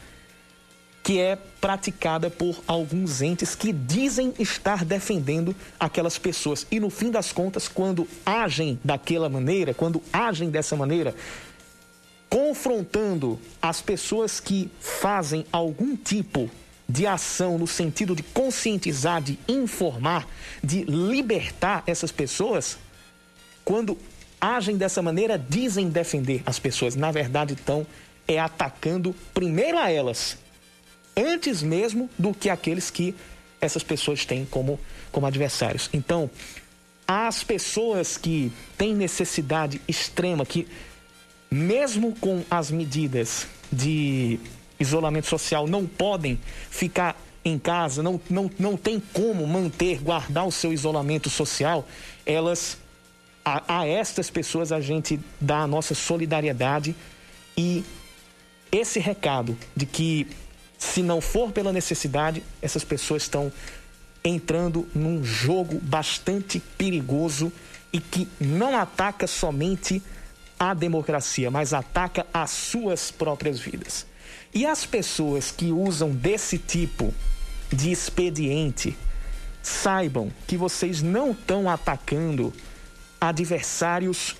que 1.02 1.18
é 1.18 1.36
praticada 1.60 2.30
por 2.30 2.62
alguns 2.66 3.22
entes 3.22 3.54
que 3.54 3.72
dizem 3.72 4.32
estar 4.38 4.84
defendendo 4.84 5.54
aquelas 5.78 6.16
pessoas. 6.16 6.66
E 6.70 6.78
no 6.78 6.90
fim 6.90 7.10
das 7.10 7.32
contas, 7.32 7.68
quando 7.68 8.06
agem 8.24 8.78
daquela 8.84 9.28
maneira, 9.28 9.74
quando 9.74 10.02
agem 10.12 10.48
dessa 10.48 10.76
maneira, 10.76 11.14
confrontando 12.32 13.38
as 13.60 13.82
pessoas 13.82 14.40
que 14.40 14.70
fazem 14.80 15.44
algum 15.52 15.94
tipo 15.94 16.50
de 16.88 17.06
ação 17.06 17.58
no 17.58 17.66
sentido 17.66 18.16
de 18.16 18.22
conscientizar, 18.22 19.20
de 19.20 19.38
informar, 19.46 20.26
de 20.64 20.82
libertar 20.84 21.84
essas 21.86 22.10
pessoas, 22.10 22.78
quando 23.62 23.98
agem 24.40 24.78
dessa 24.78 25.02
maneira, 25.02 25.38
dizem 25.38 25.90
defender 25.90 26.42
as 26.46 26.58
pessoas. 26.58 26.96
Na 26.96 27.12
verdade, 27.12 27.52
então, 27.52 27.86
é 28.26 28.38
atacando 28.38 29.14
primeiro 29.34 29.76
a 29.76 29.90
elas, 29.90 30.38
antes 31.14 31.62
mesmo 31.62 32.08
do 32.18 32.32
que 32.32 32.48
aqueles 32.48 32.88
que 32.88 33.14
essas 33.60 33.82
pessoas 33.82 34.24
têm 34.24 34.46
como, 34.46 34.80
como 35.12 35.26
adversários. 35.26 35.90
Então, 35.92 36.30
as 37.06 37.44
pessoas 37.44 38.16
que 38.16 38.50
têm 38.78 38.94
necessidade 38.94 39.82
extrema, 39.86 40.46
que 40.46 40.66
mesmo 41.52 42.16
com 42.18 42.42
as 42.50 42.70
medidas 42.70 43.46
de 43.70 44.40
isolamento 44.80 45.26
social 45.26 45.66
não 45.66 45.86
podem 45.86 46.40
ficar 46.70 47.14
em 47.44 47.58
casa, 47.58 48.02
não, 48.02 48.18
não, 48.30 48.50
não 48.58 48.76
tem 48.76 49.02
como 49.12 49.46
manter, 49.46 50.00
guardar 50.00 50.46
o 50.46 50.50
seu 50.50 50.72
isolamento 50.72 51.28
social, 51.28 51.86
elas, 52.24 52.78
a, 53.44 53.80
a 53.80 53.86
estas 53.86 54.30
pessoas 54.30 54.72
a 54.72 54.80
gente 54.80 55.20
dá 55.38 55.58
a 55.58 55.66
nossa 55.66 55.94
solidariedade 55.94 56.96
e 57.54 57.84
esse 58.70 58.98
recado 58.98 59.58
de 59.76 59.84
que 59.84 60.26
se 60.78 61.02
não 61.02 61.20
for 61.20 61.52
pela 61.52 61.72
necessidade, 61.72 62.42
essas 62.62 62.82
pessoas 62.82 63.24
estão 63.24 63.52
entrando 64.24 64.88
num 64.94 65.22
jogo 65.22 65.78
bastante 65.82 66.60
perigoso 66.78 67.52
e 67.92 68.00
que 68.00 68.26
não 68.40 68.76
ataca 68.78 69.26
somente 69.26 70.02
a 70.62 70.74
democracia, 70.74 71.50
mas 71.50 71.74
ataca 71.74 72.24
as 72.32 72.52
suas 72.52 73.10
próprias 73.10 73.58
vidas. 73.58 74.06
E 74.54 74.64
as 74.64 74.86
pessoas 74.86 75.50
que 75.50 75.72
usam 75.72 76.10
desse 76.12 76.56
tipo 76.56 77.12
de 77.72 77.90
expediente, 77.90 78.96
saibam 79.60 80.30
que 80.46 80.56
vocês 80.56 81.02
não 81.02 81.32
estão 81.32 81.68
atacando 81.68 82.52
adversários 83.20 84.36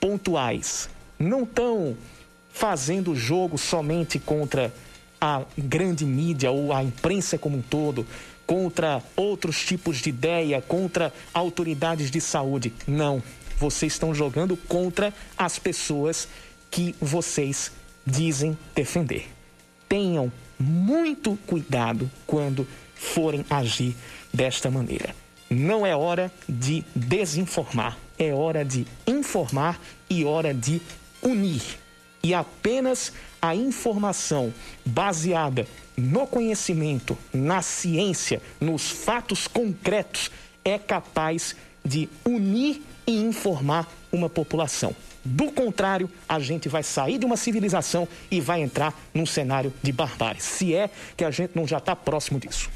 pontuais, 0.00 0.88
não 1.18 1.42
estão 1.42 1.94
fazendo 2.50 3.14
jogo 3.14 3.58
somente 3.58 4.18
contra 4.18 4.72
a 5.20 5.42
grande 5.58 6.06
mídia 6.06 6.50
ou 6.50 6.72
a 6.72 6.82
imprensa 6.82 7.36
como 7.36 7.58
um 7.58 7.62
todo, 7.62 8.06
contra 8.46 9.02
outros 9.14 9.66
tipos 9.66 9.98
de 9.98 10.08
ideia, 10.08 10.62
contra 10.62 11.12
autoridades 11.34 12.10
de 12.10 12.22
saúde. 12.22 12.72
Não. 12.86 13.22
Vocês 13.58 13.92
estão 13.92 14.14
jogando 14.14 14.56
contra 14.56 15.12
as 15.36 15.58
pessoas 15.58 16.28
que 16.70 16.94
vocês 17.00 17.72
dizem 18.06 18.56
defender 18.74 19.38
tenham 19.88 20.30
muito 20.58 21.36
cuidado 21.46 22.10
quando 22.26 22.66
forem 22.94 23.44
agir 23.48 23.96
desta 24.32 24.70
maneira. 24.70 25.14
Não 25.48 25.86
é 25.86 25.96
hora 25.96 26.30
de 26.48 26.84
desinformar, 26.94 27.96
é 28.18 28.34
hora 28.34 28.64
de 28.64 28.86
informar 29.06 29.80
e 30.10 30.24
hora 30.24 30.52
de 30.52 30.82
unir. 31.22 31.62
E 32.22 32.34
apenas 32.34 33.12
a 33.40 33.54
informação 33.54 34.52
baseada 34.84 35.66
no 35.96 36.26
conhecimento, 36.26 37.16
na 37.32 37.62
ciência, 37.62 38.42
nos 38.60 38.90
fatos 38.90 39.46
concretos 39.46 40.30
é 40.64 40.78
capaz 40.78 41.56
de 41.84 42.08
unir 42.26 42.82
e 43.08 43.16
informar 43.16 43.90
uma 44.12 44.28
população. 44.28 44.94
Do 45.24 45.50
contrário, 45.50 46.08
a 46.28 46.38
gente 46.38 46.68
vai 46.68 46.82
sair 46.82 47.18
de 47.18 47.26
uma 47.26 47.36
civilização 47.36 48.06
e 48.30 48.40
vai 48.40 48.60
entrar 48.60 48.94
num 49.12 49.26
cenário 49.26 49.72
de 49.82 49.90
barbárie. 49.90 50.40
Se 50.40 50.74
é 50.74 50.90
que 51.16 51.24
a 51.24 51.30
gente 51.30 51.52
não 51.54 51.66
já 51.66 51.78
está 51.78 51.96
próximo 51.96 52.38
disso. 52.38 52.70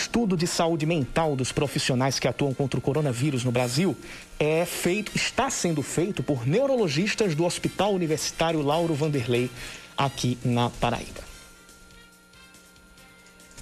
Estudo 0.00 0.36
de 0.36 0.46
saúde 0.46 0.84
mental 0.84 1.34
dos 1.34 1.52
profissionais 1.52 2.18
que 2.18 2.28
atuam 2.28 2.52
contra 2.52 2.78
o 2.78 2.82
coronavírus 2.82 3.44
no 3.44 3.50
Brasil 3.50 3.96
é 4.38 4.64
feito, 4.66 5.12
está 5.14 5.48
sendo 5.48 5.82
feito 5.82 6.22
por 6.22 6.46
neurologistas 6.46 7.34
do 7.34 7.44
Hospital 7.44 7.94
Universitário 7.94 8.60
Lauro 8.60 8.94
Vanderlei 8.94 9.50
aqui 9.96 10.38
na 10.44 10.68
Paraíba. 10.68 11.35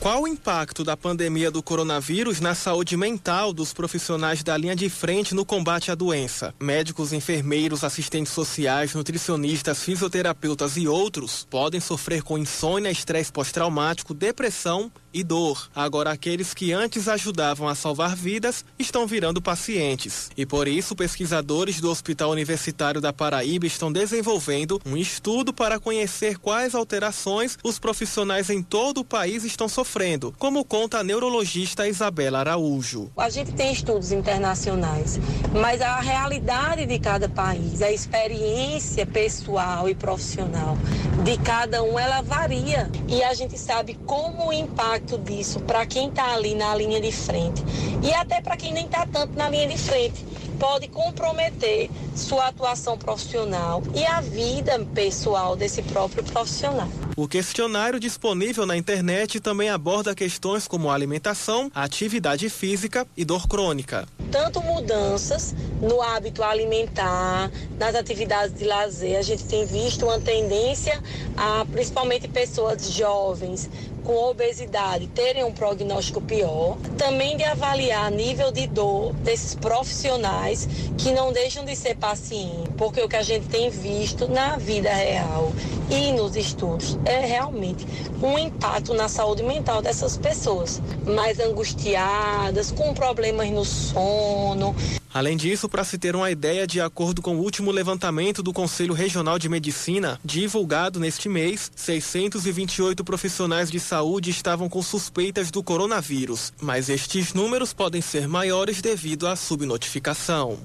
Qual 0.05 0.25
o 0.25 0.29
impacto 0.29 0.85
da 0.85 0.99
pandemia 0.99 1.51
do 1.51 1.63
coronavírus 1.63 2.39
na 2.39 2.55
saúde 2.55 2.95
mental 2.95 3.55
dos 3.55 3.73
profissionais 3.73 4.43
da 4.43 4.55
linha 4.55 4.77
de 4.77 4.91
frente 4.91 5.35
no 5.35 5.47
combate 5.47 5.91
à 5.91 5.95
doença? 5.95 6.55
Médicos, 6.61 7.15
enfermeiros, 7.15 7.83
assistentes 7.83 8.31
sociais, 8.31 8.93
nutricionistas, 8.93 9.83
fisioterapeutas 9.83 10.77
e 10.77 10.87
outros 10.87 11.47
podem 11.49 11.81
sofrer 11.81 12.23
com 12.23 12.37
insônia, 12.37 12.91
estresse 12.91 13.33
pós-traumático, 13.33 14.13
depressão 14.13 14.93
e 15.11 15.23
dor. 15.23 15.71
Agora, 15.75 16.11
aqueles 16.11 16.53
que 16.53 16.73
antes 16.73 17.09
ajudavam 17.09 17.69
a 17.69 17.75
salvar 17.75 18.15
vidas 18.17 18.65
estão 18.79 19.07
virando 19.07 19.41
pacientes. 19.41 20.29
E 20.37 20.45
por 20.45 20.67
isso, 20.67 20.97
pesquisadores 20.97 21.81
do 21.81 21.89
Hospital 21.89 22.31
Universitário 22.31 23.01
da 23.01 23.13
Paraíba 23.13 23.65
estão 23.65 23.93
desenvolvendo 23.93 24.83
um 24.85 24.97
estudo 24.97 25.53
para 25.55 25.79
conhecer 25.79 26.37
quais 26.37 26.75
alterações 26.75 27.57
os 27.63 27.79
profissionais 27.79 28.51
em 28.51 28.61
todo 28.61 28.99
o 28.99 29.05
país 29.05 29.45
estão 29.45 29.69
sofrendo, 29.69 29.94
como 30.39 30.65
conta 30.65 30.99
a 30.99 31.05
neurologista 31.05 31.87
Isabela 31.87 32.41
Araújo. 32.41 33.11
A 33.17 33.29
gente 33.31 33.53
tem 33.53 33.73
estudos 33.73 34.13
internacionais, 34.13 35.21
mas 35.53 35.81
a 35.81 36.01
realidade 36.01 36.87
de 36.87 36.99
cada 36.99 37.29
país, 37.29 37.81
a 37.81 37.91
experiência 37.91 39.07
pessoal 39.07 39.89
e 39.89 39.95
profissional 39.95 40.77
de 41.23 41.39
cada 41.39 41.83
um, 41.83 41.99
ela 41.99 42.21
varia. 42.23 42.91
E 43.09 43.23
a 43.23 43.33
gente 43.35 43.59
sabe 43.59 43.95
como 44.07 44.49
o 44.49 44.53
impacto 44.53 44.95
impacto 44.95 45.19
disso 45.19 45.61
para 45.61 45.87
quem 45.87 46.09
está 46.09 46.35
ali 46.35 46.55
na 46.55 46.75
linha 46.75 47.01
de 47.01 47.13
frente 47.13 47.63
e 48.03 48.13
até 48.13 48.41
para 48.41 48.57
quem 48.57 48.73
nem 48.73 48.87
está 48.87 49.07
tanto 49.07 49.37
na 49.37 49.49
linha 49.49 49.69
de 49.69 49.79
frente. 49.79 50.25
Pode 50.59 50.89
comprometer 50.89 51.91
sua 52.15 52.49
atuação 52.49 52.97
profissional 52.97 53.83
e 53.95 54.05
a 54.05 54.21
vida 54.21 54.79
pessoal 54.95 55.57
desse 55.57 55.83
próprio 55.83 56.23
profissional. 56.23 56.89
O 57.17 57.29
questionário 57.29 58.01
disponível 58.01 58.67
na 58.67 58.77
internet 58.77 59.39
também 59.39 59.71
aborda 59.71 60.17
questões 60.17 60.67
como 60.67 60.91
alimentação, 60.91 61.71
atividade 61.73 62.51
física 62.51 63.07
e 63.17 63.25
dor 63.25 63.47
crônica. 63.47 64.05
Tanto 64.33 64.61
mudanças 64.61 65.55
no 65.81 66.03
hábito 66.03 66.43
alimentar, 66.43 67.53
nas 67.79 67.95
atividades 67.95 68.53
de 68.59 68.65
lazer, 68.65 69.17
a 69.17 69.23
gente 69.23 69.45
tem 69.45 69.65
visto 69.65 70.07
uma 70.07 70.19
tendência 70.19 71.01
a 71.37 71.65
principalmente 71.71 72.27
pessoas 72.27 72.91
jovens 72.91 73.71
com 74.03 74.17
obesidade 74.17 75.07
terem 75.07 75.45
um 75.45 75.53
prognóstico 75.53 76.21
pior, 76.21 76.77
também 76.99 77.37
de 77.37 77.45
avaliar 77.45 78.11
nível 78.11 78.51
de 78.53 78.67
dor 78.67 79.13
desses 79.15 79.55
profissionais 79.55 80.69
que 80.99 81.13
não 81.13 81.33
deixam 81.33 81.65
de 81.65 81.75
ser 81.75 81.97
pacientes, 81.97 82.75
porque 82.77 83.01
o 83.01 83.09
que 83.09 83.17
a 83.17 83.23
gente 83.23 83.47
tem 83.47 83.71
visto 83.71 84.29
na 84.29 84.57
vida 84.57 84.93
real 84.93 85.53
e 85.95 86.13
nos 86.13 86.35
estudos 86.35 86.99
é 87.05 87.21
realmente 87.21 87.87
um 88.21 88.37
impacto 88.37 88.93
na 88.95 89.09
saúde 89.09 89.43
mental 89.43 89.81
dessas 89.81 90.17
pessoas, 90.17 90.83
mais 91.07 91.39
angustiadas, 91.39 92.73
com 92.73 92.93
problemas 92.93 93.49
no 93.51 93.65
sono. 93.65 94.75
Além 95.13 95.37
disso, 95.37 95.69
para 95.69 95.85
se 95.85 95.97
ter 95.97 96.17
uma 96.17 96.29
ideia, 96.29 96.67
de 96.67 96.81
acordo 96.81 97.23
com 97.23 97.37
o 97.37 97.41
último 97.41 97.71
levantamento 97.71 98.43
do 98.43 98.53
Conselho 98.53 98.93
Regional 98.93 99.39
de 99.39 99.49
Medicina, 99.49 100.19
divulgado 100.25 100.99
neste 100.99 101.29
mês, 101.29 101.71
628 101.77 103.05
profissionais 103.05 103.71
de 103.71 103.79
saúde 103.79 104.31
estavam 104.31 104.69
com 104.69 104.83
suspeitas 104.83 105.53
do 105.53 105.63
coronavírus, 105.63 106.53
mas 106.61 106.89
estes 106.89 107.33
números 107.33 107.73
podem 107.73 108.03
ser 108.03 108.27
maiores 108.27 108.83
devido 108.83 109.29
à 109.29 109.37
subnotificação. 109.37 110.59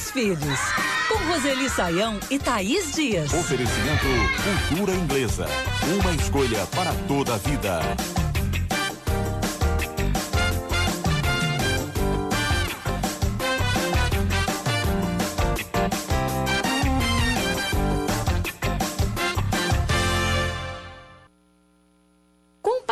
Seus 0.00 0.10
filhos, 0.12 0.58
com 1.08 1.18
Roseli 1.30 1.68
Saião 1.68 2.18
e 2.30 2.38
Thaís 2.38 2.92
Dias. 2.94 3.32
Oferecimento 3.34 4.06
Cultura 4.68 4.94
Inglesa. 4.94 5.46
Uma 6.00 6.12
escolha 6.14 6.66
para 6.74 6.92
toda 7.06 7.34
a 7.34 7.36
vida. 7.36 7.80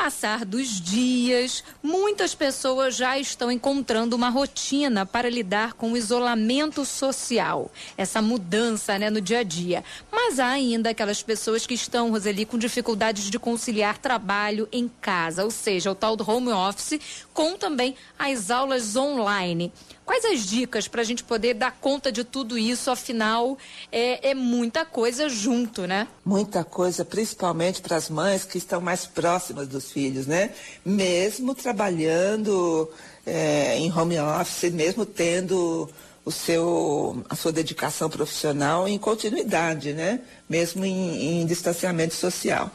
Passar 0.08 0.42
dos 0.46 0.80
dias, 0.80 1.62
muitas 1.82 2.34
pessoas 2.34 2.96
já 2.96 3.18
estão 3.18 3.52
encontrando 3.52 4.16
uma 4.16 4.30
rotina 4.30 5.04
para 5.04 5.28
lidar 5.28 5.74
com 5.74 5.92
o 5.92 5.98
isolamento 5.98 6.83
social, 6.87 7.70
essa 7.94 8.22
mudança 8.22 8.98
né, 8.98 9.11
no 9.11 9.20
dia 9.20 9.40
a 9.40 9.42
dia. 9.42 9.85
Mas 10.11 10.40
há 10.40 10.46
ainda 10.46 10.88
aquelas 10.88 11.22
pessoas 11.22 11.66
que 11.66 11.74
estão, 11.74 12.11
Roseli, 12.11 12.46
com 12.46 12.56
dificuldades 12.56 13.28
de 13.28 13.38
conciliar 13.38 13.98
trabalho 13.98 14.66
em 14.72 14.88
casa, 14.88 15.44
ou 15.44 15.50
seja, 15.50 15.90
o 15.90 15.94
tal 15.94 16.16
do 16.16 16.28
home 16.28 16.52
office, 16.52 16.98
com 17.35 17.59
também 17.59 17.94
as 18.18 18.50
aulas 18.50 18.96
online. 18.96 19.70
Quais 20.09 20.25
as 20.25 20.47
dicas 20.47 20.88
para 20.88 21.03
a 21.03 21.05
gente 21.05 21.23
poder 21.23 21.53
dar 21.53 21.71
conta 21.71 22.11
de 22.11 22.25
tudo 22.25 22.57
isso? 22.57 22.90
Afinal, 22.90 23.59
é, 23.92 24.31
é 24.31 24.35
muita 24.35 24.83
coisa 24.83 25.29
junto, 25.29 25.87
né? 25.87 26.09
Muita 26.25 26.64
coisa, 26.64 27.05
principalmente 27.05 27.83
para 27.83 27.94
as 27.94 28.09
mães 28.09 28.42
que 28.42 28.57
estão 28.57 28.81
mais 28.81 29.05
próximas 29.05 29.68
dos 29.68 29.92
filhos, 29.92 30.27
né? 30.27 30.51
Mesmo 30.83 31.55
trabalhando 31.55 32.90
é, 33.27 33.77
em 33.77 33.92
home 33.92 34.18
office, 34.18 34.73
mesmo 34.73 35.05
tendo 35.05 35.90
o 36.25 36.33
seu, 36.33 37.23
a 37.29 37.37
sua 37.37 37.53
dedicação 37.53 38.09
profissional 38.09 38.88
em 38.88 38.97
continuidade, 38.97 39.92
né? 39.92 40.21
Mesmo 40.49 40.87
em, 40.87 41.42
em 41.42 41.47
distanciamento 41.47 42.14
social. 42.14 42.71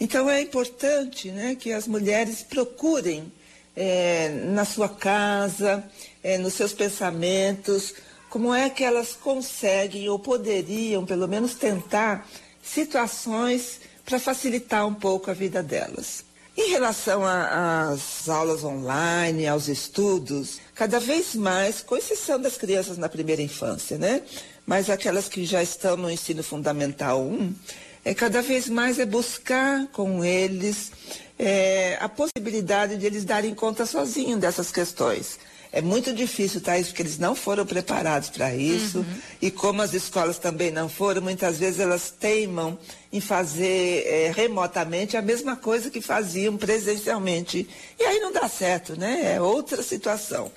Então 0.00 0.28
é 0.28 0.40
importante 0.40 1.30
né, 1.30 1.54
que 1.54 1.72
as 1.72 1.86
mulheres 1.86 2.42
procurem 2.42 3.30
é, 3.76 4.28
na 4.28 4.64
sua 4.64 4.88
casa, 4.88 5.84
é, 6.22 6.38
nos 6.38 6.54
seus 6.54 6.72
pensamentos, 6.72 7.94
como 8.28 8.54
é 8.54 8.70
que 8.70 8.84
elas 8.84 9.12
conseguem 9.14 10.08
ou 10.08 10.18
poderiam, 10.18 11.04
pelo 11.04 11.28
menos, 11.28 11.54
tentar 11.54 12.26
situações 12.62 13.80
para 14.04 14.18
facilitar 14.18 14.86
um 14.86 14.94
pouco 14.94 15.30
a 15.30 15.34
vida 15.34 15.62
delas. 15.62 16.24
Em 16.56 16.70
relação 16.70 17.22
às 17.24 18.28
aulas 18.28 18.62
online, 18.62 19.46
aos 19.46 19.68
estudos, 19.68 20.60
cada 20.74 21.00
vez 21.00 21.34
mais, 21.34 21.80
com 21.80 21.96
exceção 21.96 22.38
das 22.38 22.58
crianças 22.58 22.98
na 22.98 23.08
primeira 23.08 23.40
infância, 23.40 23.96
né? 23.96 24.22
Mas 24.66 24.90
aquelas 24.90 25.28
que 25.28 25.46
já 25.46 25.62
estão 25.62 25.96
no 25.96 26.10
ensino 26.10 26.42
fundamental 26.42 27.22
1, 27.22 27.54
é 28.04 28.14
cada 28.14 28.42
vez 28.42 28.68
mais 28.68 28.98
é 28.98 29.06
buscar 29.06 29.86
com 29.88 30.24
eles 30.24 30.90
é, 31.38 31.96
a 32.00 32.08
possibilidade 32.08 32.96
de 32.96 33.06
eles 33.06 33.24
darem 33.24 33.54
conta 33.54 33.86
sozinhos 33.86 34.40
dessas 34.40 34.70
questões. 34.70 35.38
É 35.74 35.80
muito 35.80 36.12
difícil, 36.12 36.60
Thaís, 36.60 36.88
porque 36.88 37.00
eles 37.00 37.18
não 37.18 37.34
foram 37.34 37.64
preparados 37.64 38.28
para 38.28 38.54
isso. 38.54 38.98
Uhum. 38.98 39.04
E 39.40 39.50
como 39.50 39.80
as 39.80 39.94
escolas 39.94 40.38
também 40.38 40.70
não 40.70 40.86
foram, 40.86 41.22
muitas 41.22 41.58
vezes 41.58 41.80
elas 41.80 42.10
teimam 42.10 42.78
em 43.10 43.20
fazer 43.22 44.04
é, 44.06 44.32
remotamente 44.36 45.16
a 45.16 45.22
mesma 45.22 45.56
coisa 45.56 45.90
que 45.90 46.02
faziam 46.02 46.58
presencialmente. 46.58 47.66
E 47.98 48.04
aí 48.04 48.20
não 48.20 48.30
dá 48.30 48.46
certo, 48.50 48.98
né? 48.98 49.34
É 49.34 49.40
outra 49.40 49.82
situação. 49.82 50.52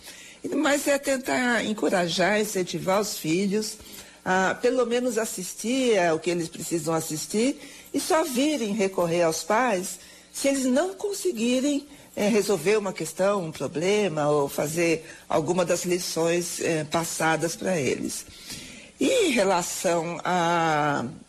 Mas 0.53 0.85
é 0.85 0.97
tentar 0.97 1.63
encorajar, 1.63 2.41
incentivar 2.41 2.99
os 2.99 3.17
filhos 3.17 3.77
a 4.25 4.57
pelo 4.59 4.85
menos 4.87 5.19
assistir 5.19 5.99
ao 5.99 6.19
que 6.19 6.31
eles 6.31 6.49
precisam 6.49 6.95
assistir 6.95 7.61
e 7.93 7.99
só 7.99 8.23
virem 8.23 8.73
recorrer 8.73 9.21
aos 9.21 9.43
pais 9.43 9.99
se 10.33 10.47
eles 10.47 10.65
não 10.65 10.95
conseguirem 10.95 11.87
é, 12.15 12.27
resolver 12.27 12.77
uma 12.77 12.91
questão, 12.91 13.45
um 13.45 13.51
problema, 13.51 14.29
ou 14.29 14.49
fazer 14.49 15.05
alguma 15.29 15.63
das 15.63 15.85
lições 15.85 16.59
é, 16.61 16.83
passadas 16.85 17.55
para 17.55 17.79
eles. 17.79 18.25
E 18.99 19.27
em 19.27 19.31
relação 19.31 20.17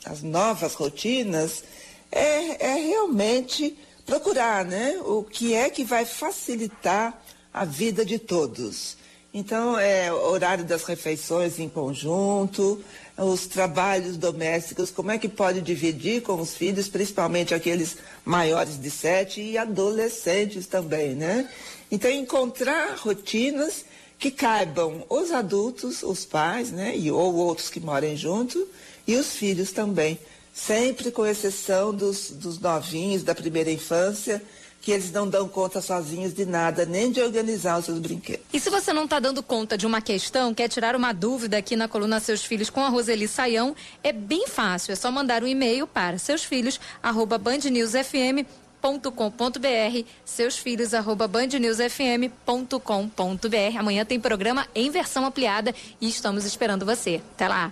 às 0.05 0.23
novas 0.23 0.75
rotinas, 0.75 1.65
é, 2.11 2.67
é 2.67 2.75
realmente 2.75 3.77
procurar 4.05 4.65
né, 4.65 4.99
o 5.05 5.25
que 5.25 5.55
é 5.55 5.69
que 5.69 5.85
vai 5.85 6.05
facilitar 6.05 7.21
a 7.53 7.65
vida 7.65 8.05
de 8.05 8.19
todos. 8.19 8.97
Então, 9.39 9.79
é 9.79 10.11
horário 10.11 10.65
das 10.65 10.85
refeições 10.85 11.59
em 11.59 11.69
conjunto, 11.69 12.83
os 13.19 13.47
trabalhos 13.47 14.17
domésticos, 14.17 14.91
como 14.91 15.11
é 15.11 15.19
que 15.19 15.29
pode 15.29 15.61
dividir 15.61 16.23
com 16.23 16.41
os 16.41 16.55
filhos, 16.55 16.89
principalmente 16.89 17.53
aqueles 17.53 17.99
maiores 18.25 18.81
de 18.81 18.91
sete 18.91 19.43
e 19.43 19.59
adolescentes 19.59 20.67
também, 20.67 21.15
né? 21.15 21.51
Então, 21.93 22.11
encontrar 22.11 22.97
rotinas 22.97 23.85
que 24.19 24.31
caibam 24.31 25.05
os 25.07 25.31
adultos, 25.31 26.03
os 26.03 26.25
pais, 26.25 26.71
né? 26.71 26.97
E, 26.97 27.11
ou 27.11 27.35
outros 27.35 27.69
que 27.69 27.79
morem 27.79 28.17
junto, 28.17 28.67
e 29.07 29.17
os 29.17 29.37
filhos 29.37 29.71
também, 29.71 30.19
sempre 30.51 31.11
com 31.11 31.27
exceção 31.27 31.93
dos, 31.95 32.31
dos 32.31 32.59
novinhos 32.59 33.23
da 33.23 33.35
primeira 33.35 33.71
infância, 33.71 34.43
que 34.87 34.93
eles 34.93 35.11
não 35.11 35.29
dão 35.29 35.49
conta 35.49 35.81
sozinhos 35.81 36.33
de 36.33 36.47
nada, 36.47 36.87
nem 36.87 37.11
de 37.11 37.21
organizar 37.21 37.77
os 37.77 37.87
seus 37.87 37.99
brinquedos. 37.99 38.47
E 38.53 38.61
se 38.61 38.71
você 38.71 38.93
não 38.93 39.03
está 39.03 39.19
dando 39.19 39.43
conta 39.43 39.77
de 39.77 39.85
uma 39.85 40.01
questão, 40.01 40.55
quer 40.55 40.69
tirar 40.69 40.95
uma 40.95 41.13
dúvida 41.13 41.57
aqui 41.57 41.75
na 41.75 41.89
coluna 41.89 42.21
Seus 42.21 42.45
Filhos 42.45 42.71
com 42.71 42.85
a 42.85 42.89
Roseli 42.89 43.27
Saião, 43.27 43.75
é 44.01 44.13
bem 44.13 44.47
fácil, 44.47 44.93
é 44.93 44.95
só 44.95 45.11
mandar 45.11 45.43
um 45.43 45.47
e-mail 45.49 45.89
para 45.89 46.19
seusfilhos@bandnewsfm 46.19 48.47
bandnewsfm.com.br, 48.81 50.09
seus 50.25 50.57
filhos 50.57 50.95
arroba 50.95 51.27
bandnewsfm.com.br. 51.27 53.77
Amanhã 53.77 54.05
tem 54.05 54.21
programa 54.21 54.69
em 54.73 54.89
versão 54.89 55.27
ampliada 55.27 55.75
e 56.01 56.09
estamos 56.09 56.45
esperando 56.45 56.87
você. 56.87 57.21
Até 57.35 57.49
lá. 57.49 57.71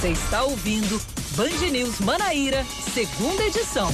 Você 0.00 0.08
está 0.08 0.42
ouvindo 0.42 1.00
Band 1.36 1.70
News 1.70 2.00
Manaíra, 2.00 2.64
segunda 2.94 3.44
edição. 3.44 3.92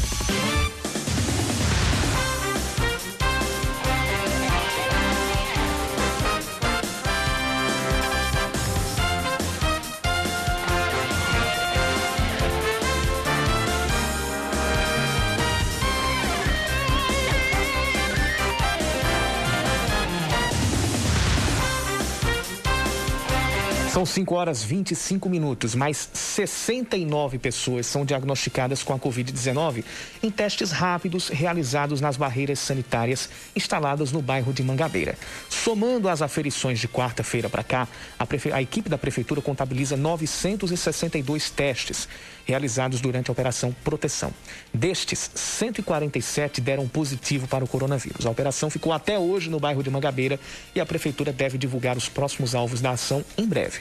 São 23.93 24.07
5 24.07 24.35
horas 24.35 24.65
25 24.65 25.29
minutos, 25.29 25.75
mais 25.75 26.09
69 26.15 27.39
pessoas 27.39 27.85
são 27.85 28.07
diagnosticadas 28.07 28.83
com 28.83 28.95
a 28.95 28.99
Covid-19 28.99 29.85
em 30.23 30.31
testes 30.31 30.71
rápidos 30.71 31.29
realizados 31.29 32.01
nas 32.01 32.17
barreiras 32.17 32.59
sanitárias 32.59 33.29
instaladas 33.55 34.11
no 34.11 34.23
bairro 34.23 34.51
de 34.51 34.63
Mangabeira. 34.63 35.15
Somando 35.51 36.09
as 36.09 36.23
aferições 36.23 36.79
de 36.79 36.89
quarta-feira 36.89 37.51
para 37.51 37.63
cá, 37.63 37.87
a, 38.19 38.25
prefe... 38.25 38.51
a 38.51 38.63
equipe 38.63 38.89
da 38.89 38.97
Prefeitura 38.97 39.43
contabiliza 39.43 39.95
962 39.95 41.51
testes 41.51 42.09
realizados 42.47 43.01
durante 43.01 43.31
a 43.31 43.33
Operação 43.33 43.75
Proteção. 43.85 44.33
Destes, 44.73 45.31
147 45.35 46.61
deram 46.61 46.89
positivo 46.89 47.47
para 47.47 47.65
o 47.65 47.69
coronavírus. 47.69 48.27
A 48.27 48.31
operação 48.31 48.71
ficou 48.71 48.93
até 48.93 49.19
hoje 49.19 49.51
no 49.51 49.61
bairro 49.61 49.83
de 49.83 49.91
Mangabeira 49.91 50.39
e 50.75 50.81
a 50.81 50.87
Prefeitura 50.87 51.33
deve 51.33 51.59
divulgar 51.59 51.97
os 51.97 52.09
próximos 52.09 52.55
alvos 52.55 52.81
da 52.81 52.91
ação 52.91 53.25
em 53.37 53.47
breve. 53.47 53.81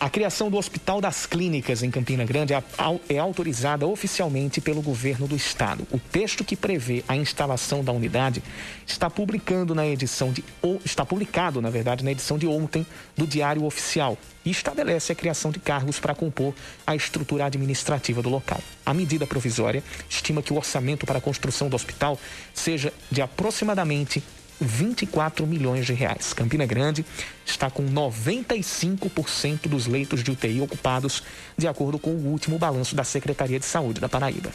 A 0.00 0.08
criação 0.08 0.48
do 0.48 0.56
Hospital 0.56 1.00
das 1.00 1.26
Clínicas 1.26 1.82
em 1.82 1.90
Campina 1.90 2.24
Grande 2.24 2.54
é, 2.54 2.62
é 3.08 3.18
autorizada 3.18 3.84
oficialmente 3.84 4.60
pelo 4.60 4.80
governo 4.80 5.26
do 5.26 5.34
estado. 5.34 5.88
O 5.90 5.98
texto 5.98 6.44
que 6.44 6.54
prevê 6.54 7.02
a 7.08 7.16
instalação 7.16 7.82
da 7.82 7.90
unidade 7.90 8.40
está 8.86 9.10
publicando 9.10 9.74
na 9.74 9.84
edição 9.84 10.32
de 10.32 10.44
está 10.84 11.04
publicado, 11.04 11.60
na 11.60 11.68
verdade, 11.68 12.04
na 12.04 12.12
edição 12.12 12.38
de 12.38 12.46
ontem 12.46 12.86
do 13.16 13.26
Diário 13.26 13.64
Oficial 13.64 14.16
e 14.44 14.50
estabelece 14.50 15.10
a 15.10 15.16
criação 15.16 15.50
de 15.50 15.58
cargos 15.58 15.98
para 15.98 16.14
compor 16.14 16.54
a 16.86 16.94
estrutura 16.94 17.46
administrativa 17.46 18.22
do 18.22 18.28
local. 18.28 18.60
A 18.86 18.94
medida 18.94 19.26
provisória 19.26 19.82
estima 20.08 20.42
que 20.42 20.52
o 20.52 20.56
orçamento 20.56 21.06
para 21.06 21.18
a 21.18 21.20
construção 21.20 21.68
do 21.68 21.74
hospital 21.74 22.16
seja 22.54 22.92
de 23.10 23.20
aproximadamente 23.20 24.22
24 24.60 25.46
milhões 25.46 25.86
de 25.86 25.92
reais. 25.92 26.32
Campina 26.32 26.66
Grande 26.66 27.04
está 27.44 27.70
com 27.70 27.84
95% 27.84 29.68
dos 29.68 29.86
leitos 29.86 30.22
de 30.22 30.30
UTI 30.30 30.60
ocupados, 30.60 31.22
de 31.56 31.66
acordo 31.66 31.98
com 31.98 32.10
o 32.10 32.26
último 32.26 32.58
balanço 32.58 32.94
da 32.94 33.04
Secretaria 33.04 33.58
de 33.58 33.66
Saúde 33.66 34.00
da 34.00 34.08
Paraíba. 34.08 34.50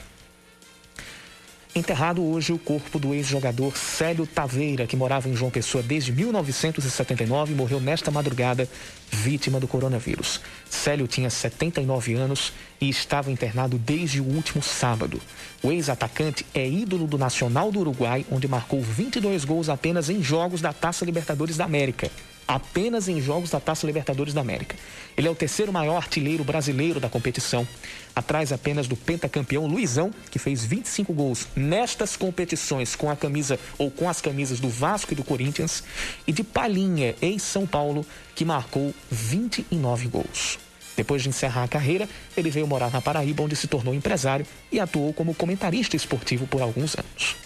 Enterrado 1.76 2.24
hoje 2.24 2.54
o 2.54 2.60
corpo 2.60 3.00
do 3.00 3.16
ex-jogador 3.16 3.76
Célio 3.76 4.28
Taveira, 4.28 4.86
que 4.86 4.96
morava 4.96 5.28
em 5.28 5.36
João 5.36 5.50
Pessoa 5.50 5.84
desde 5.84 6.12
1979 6.12 7.52
e 7.52 7.56
morreu 7.56 7.80
nesta 7.80 8.12
madrugada 8.12 8.70
vítima 9.10 9.60
do 9.60 9.68
coronavírus. 9.68 10.40
Célio 10.70 11.08
tinha 11.08 11.32
79 11.32 12.14
anos 12.14 12.54
e 12.80 12.88
estava 12.90 13.32
internado 13.32 13.80
desde 13.80 14.22
o 14.22 14.24
último 14.24 14.62
sábado. 14.62 15.20
O 15.64 15.72
ex-atacante 15.72 16.46
é 16.54 16.68
ídolo 16.68 17.08
do 17.08 17.18
Nacional 17.18 17.72
do 17.72 17.80
Uruguai, 17.80 18.24
onde 18.32 18.48
marcou 18.48 18.80
22 18.80 19.44
gols 19.44 19.68
apenas 19.68 20.12
em 20.12 20.22
jogos 20.22 20.62
da 20.62 20.74
Taça 20.74 21.04
Libertadores 21.04 21.58
da 21.58 21.66
América 21.66 22.12
apenas 22.48 23.08
em 23.08 23.22
jogos 23.22 23.50
da 23.50 23.60
Taça 23.60 23.86
Libertadores 23.86 24.34
da 24.34 24.42
América. 24.42 24.76
Ele 25.16 25.28
é 25.28 25.32
o 25.32 25.36
terceiro 25.36 25.72
maior 25.72 25.98
artilheiro 25.98 26.44
brasileiro 26.44 27.00
da 27.00 27.10
competição, 27.10 27.68
atrás 28.16 28.52
apenas 28.52 28.88
do 28.88 28.96
pentacampeão 28.96 29.68
Luizão, 29.68 30.12
que 30.32 30.40
fez 30.40 30.64
25 30.66 31.14
gols 31.14 31.48
nestas 31.56 32.16
competições 32.16 32.96
com 32.96 33.10
a 33.10 33.16
camisa 33.16 33.60
ou 33.78 33.90
com 33.90 34.10
as 34.10 34.22
camisas 34.22 34.60
do 34.60 34.70
Vasco 34.70 35.14
e 35.14 35.16
do 35.16 35.24
Corinthians, 35.24 35.84
e 36.26 36.32
de 36.32 36.44
Palinha, 36.44 37.16
ex-São 37.22 37.66
Paulo, 37.66 38.06
que 38.36 38.46
marcou 38.46 38.94
29 39.10 40.08
gols. 40.08 40.60
Depois 40.96 41.24
de 41.24 41.30
encerrar 41.30 41.64
a 41.64 41.68
carreira, 41.68 42.08
ele 42.38 42.50
veio 42.50 42.68
morar 42.68 42.92
na 42.92 43.02
Paraíba, 43.02 43.44
onde 43.44 43.56
se 43.56 43.68
tornou 43.68 43.94
empresário 43.94 44.46
e 44.72 44.80
atuou 44.80 45.12
como 45.14 45.34
comentarista 45.34 45.96
esportivo 45.96 46.46
por 46.46 46.62
alguns 46.62 46.96
anos. 46.98 47.43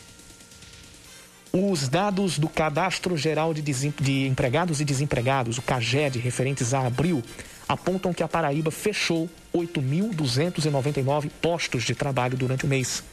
Os 1.60 1.90
dados 1.90 2.38
do 2.38 2.48
Cadastro 2.48 3.18
Geral 3.18 3.52
de, 3.52 3.64
de, 3.64 4.28
Empregados 4.28 4.80
e 4.80 4.86
Desempregados, 4.86 5.58
o 5.58 5.62
CAGED, 5.64 6.20
referentes 6.20 6.72
a 6.72 6.86
abril, 6.86 7.24
apontam 7.68 8.14
que 8.14 8.22
a 8.22 8.28
Paraíba 8.28 8.70
fechou 8.70 9.28
8.299 9.56 11.32
postos 11.42 11.82
de 11.84 11.96
trabalho 11.96 12.38
durante 12.38 12.66
o 12.66 12.68
mês. 12.68 13.04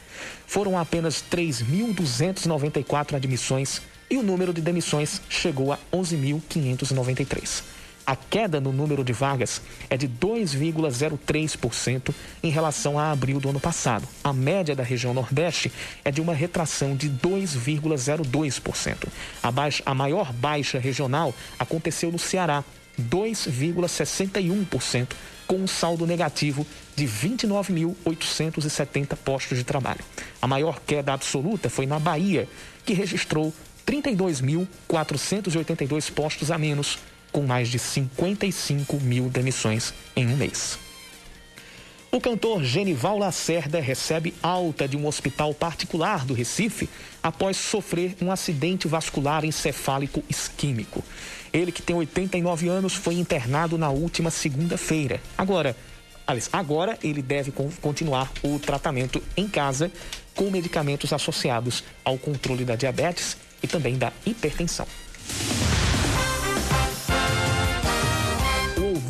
Foram 0.47 0.79
apenas 0.79 1.25
3.294 1.33 3.15
admissões 3.15 3.81
e 4.11 4.19
o 4.19 4.23
número 4.23 4.53
de 4.53 4.61
demissões 4.61 5.23
chegou 5.31 5.73
a 5.73 5.79
11.593. 5.91 7.63
A 8.07 8.15
queda 8.15 8.61
no 8.61 8.71
número 8.71 9.03
de 9.03 9.15
vagas 9.15 9.63
é 9.89 9.97
de 9.97 10.07
2,03% 10.07 12.15
em 12.43 12.51
relação 12.51 12.99
a 12.99 13.11
abril 13.11 13.41
do 13.41 13.49
ano 13.49 13.59
passado. 13.59 14.07
A 14.23 14.31
média 14.31 14.77
da 14.77 14.83
região 14.83 15.15
Nordeste 15.15 15.73
é 16.05 16.11
de 16.11 16.21
uma 16.21 16.35
retração 16.35 16.95
de 16.95 17.09
2,02%. 17.09 19.09
A, 19.43 19.51
baixa, 19.51 19.83
a 19.87 19.95
maior 19.95 20.35
baixa 20.35 20.79
regional 20.79 21.35
aconteceu 21.59 22.13
no 22.13 22.19
Ceará, 22.19 22.63
2,61%, 23.01 25.09
com 25.47 25.57
um 25.57 25.67
saldo 25.67 26.07
negativo 26.07 26.67
de 26.95 27.07
29.870 27.07 29.17
postos 29.17 29.57
de 29.59 29.65
trabalho. 29.65 30.05
A 30.43 30.47
maior 30.47 30.79
queda 30.87 31.15
absoluta 31.15 31.71
foi 31.71 31.87
na 31.87 31.99
Bahia, 31.99 32.47
que 32.85 32.93
registrou 32.93 33.51
32.482 33.87 36.13
postos 36.13 36.51
a 36.51 36.59
menos 36.59 36.99
com 37.35 37.43
mais 37.43 37.69
de 37.69 37.81
55 37.81 39.01
mil 39.01 39.29
demissões 39.29 39.93
em 40.15 40.25
um 40.29 40.37
mês. 40.37 40.79
O 42.13 42.21
cantor 42.21 42.63
Genival 42.63 43.19
Lacerda 43.19 43.81
recebe 43.81 44.33
alta 44.41 44.87
de 44.87 44.97
um 44.97 45.05
hospital 45.05 45.53
particular 45.53 46.25
do 46.25 46.33
Recife 46.33 46.89
após 47.21 47.57
sofrer 47.57 48.15
um 48.23 48.31
acidente 48.31 48.87
vascular 48.87 49.45
encefálico 49.45 50.23
isquímico. 50.31 51.03
Ele, 51.53 51.73
que 51.73 51.83
tem 51.83 51.97
89 51.97 52.69
anos, 52.69 52.95
foi 52.95 53.15
internado 53.15 53.77
na 53.77 53.91
última 53.91 54.31
segunda-feira. 54.31 55.21
Agora, 55.37 55.77
agora 56.53 56.97
ele 57.03 57.21
deve 57.21 57.53
continuar 57.83 58.31
o 58.45 58.61
tratamento 58.61 59.21
em 59.37 59.49
casa 59.49 59.91
com 60.37 60.53
medicamentos 60.53 61.13
associados 61.13 61.83
ao 62.05 62.17
controle 62.17 62.65
da 62.65 62.77
diabetes 62.77 63.37
e 63.61 63.67
também 63.67 63.99
da 63.99 64.13
hipertensão. 64.25 64.87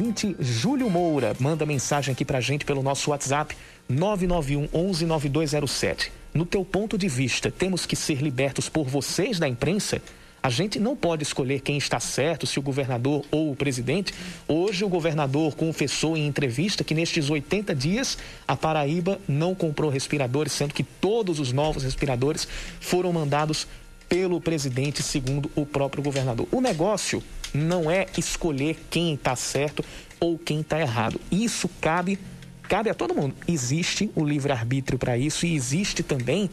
Ouvinte 0.05 0.37
Júlio 0.39 0.91
Moura 0.91 1.35
manda 1.41 1.65
mensagem 1.65 2.13
aqui 2.13 2.27
pra 2.27 2.39
gente 2.39 2.67
pelo 2.67 2.83
nosso 2.83 3.11
WhatsApp 3.11 3.57
991 3.89 4.69
11 4.71 5.07
9207. 5.07 6.13
No 6.35 6.45
teu 6.45 6.63
ponto 6.63 6.99
de 6.99 7.09
vista, 7.09 7.51
temos 7.51 7.87
que 7.87 7.97
ser 7.97 8.21
libertos 8.21 8.69
por 8.69 8.87
vocês 8.87 9.39
da 9.39 9.49
imprensa? 9.49 10.03
A 10.43 10.51
gente 10.51 10.79
não 10.79 10.95
pode 10.95 11.23
escolher 11.23 11.61
quem 11.61 11.79
está 11.79 11.99
certo, 11.99 12.47
se 12.47 12.59
o 12.59 12.63
governador 12.63 13.25
ou 13.31 13.53
o 13.53 13.57
presidente. 13.57 14.13
Hoje, 14.47 14.85
o 14.85 14.91
governador 14.91 15.55
confessou 15.55 16.19
em 16.19 16.27
entrevista 16.27 16.85
que 16.85 16.95
nestes 16.95 17.31
80 17.31 17.75
dias 17.75 18.19
a 18.47 18.55
Paraíba 18.55 19.19
não 19.27 19.55
comprou 19.55 19.91
respiradores, 19.91 20.53
sendo 20.53 20.75
que 20.75 20.85
todos 20.85 21.41
os 21.41 21.51
novos 21.51 21.83
respiradores 21.83 22.47
foram 22.79 23.11
mandados 23.11 23.67
pelo 24.15 24.41
presidente, 24.41 25.03
segundo 25.03 25.51
o 25.57 25.67
próprio 25.67 26.01
governador. 26.01 26.47
O 26.53 26.61
negócio 26.61 27.21
não 27.53 27.91
é 27.91 28.07
escolher 28.17 28.77
quem 28.89 29.15
está 29.15 29.35
certo 29.35 29.85
ou 30.21 30.39
quem 30.39 30.61
está 30.61 30.81
errado. 30.81 31.21
Isso 31.33 31.69
cabe, 31.81 32.17
cabe 32.63 32.89
a 32.89 32.95
todo 32.95 33.13
mundo. 33.13 33.35
Existe 33.49 34.09
o 34.15 34.25
livre-arbítrio 34.25 35.01
para 35.01 35.19
isso 35.19 35.45
e 35.45 35.57
existe 35.57 36.05
também 36.05 36.49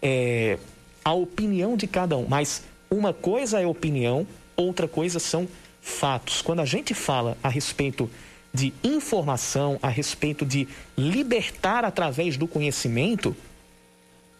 é, 0.00 0.58
a 1.04 1.12
opinião 1.12 1.76
de 1.76 1.86
cada 1.86 2.16
um. 2.16 2.26
Mas 2.26 2.62
uma 2.90 3.12
coisa 3.12 3.60
é 3.60 3.66
opinião, 3.66 4.26
outra 4.56 4.88
coisa 4.88 5.18
são 5.18 5.46
fatos. 5.82 6.40
Quando 6.40 6.60
a 6.60 6.64
gente 6.64 6.94
fala 6.94 7.36
a 7.42 7.50
respeito 7.50 8.08
de 8.54 8.72
informação, 8.82 9.78
a 9.82 9.88
respeito 9.90 10.46
de 10.46 10.66
libertar 10.96 11.84
através 11.84 12.38
do 12.38 12.48
conhecimento, 12.48 13.36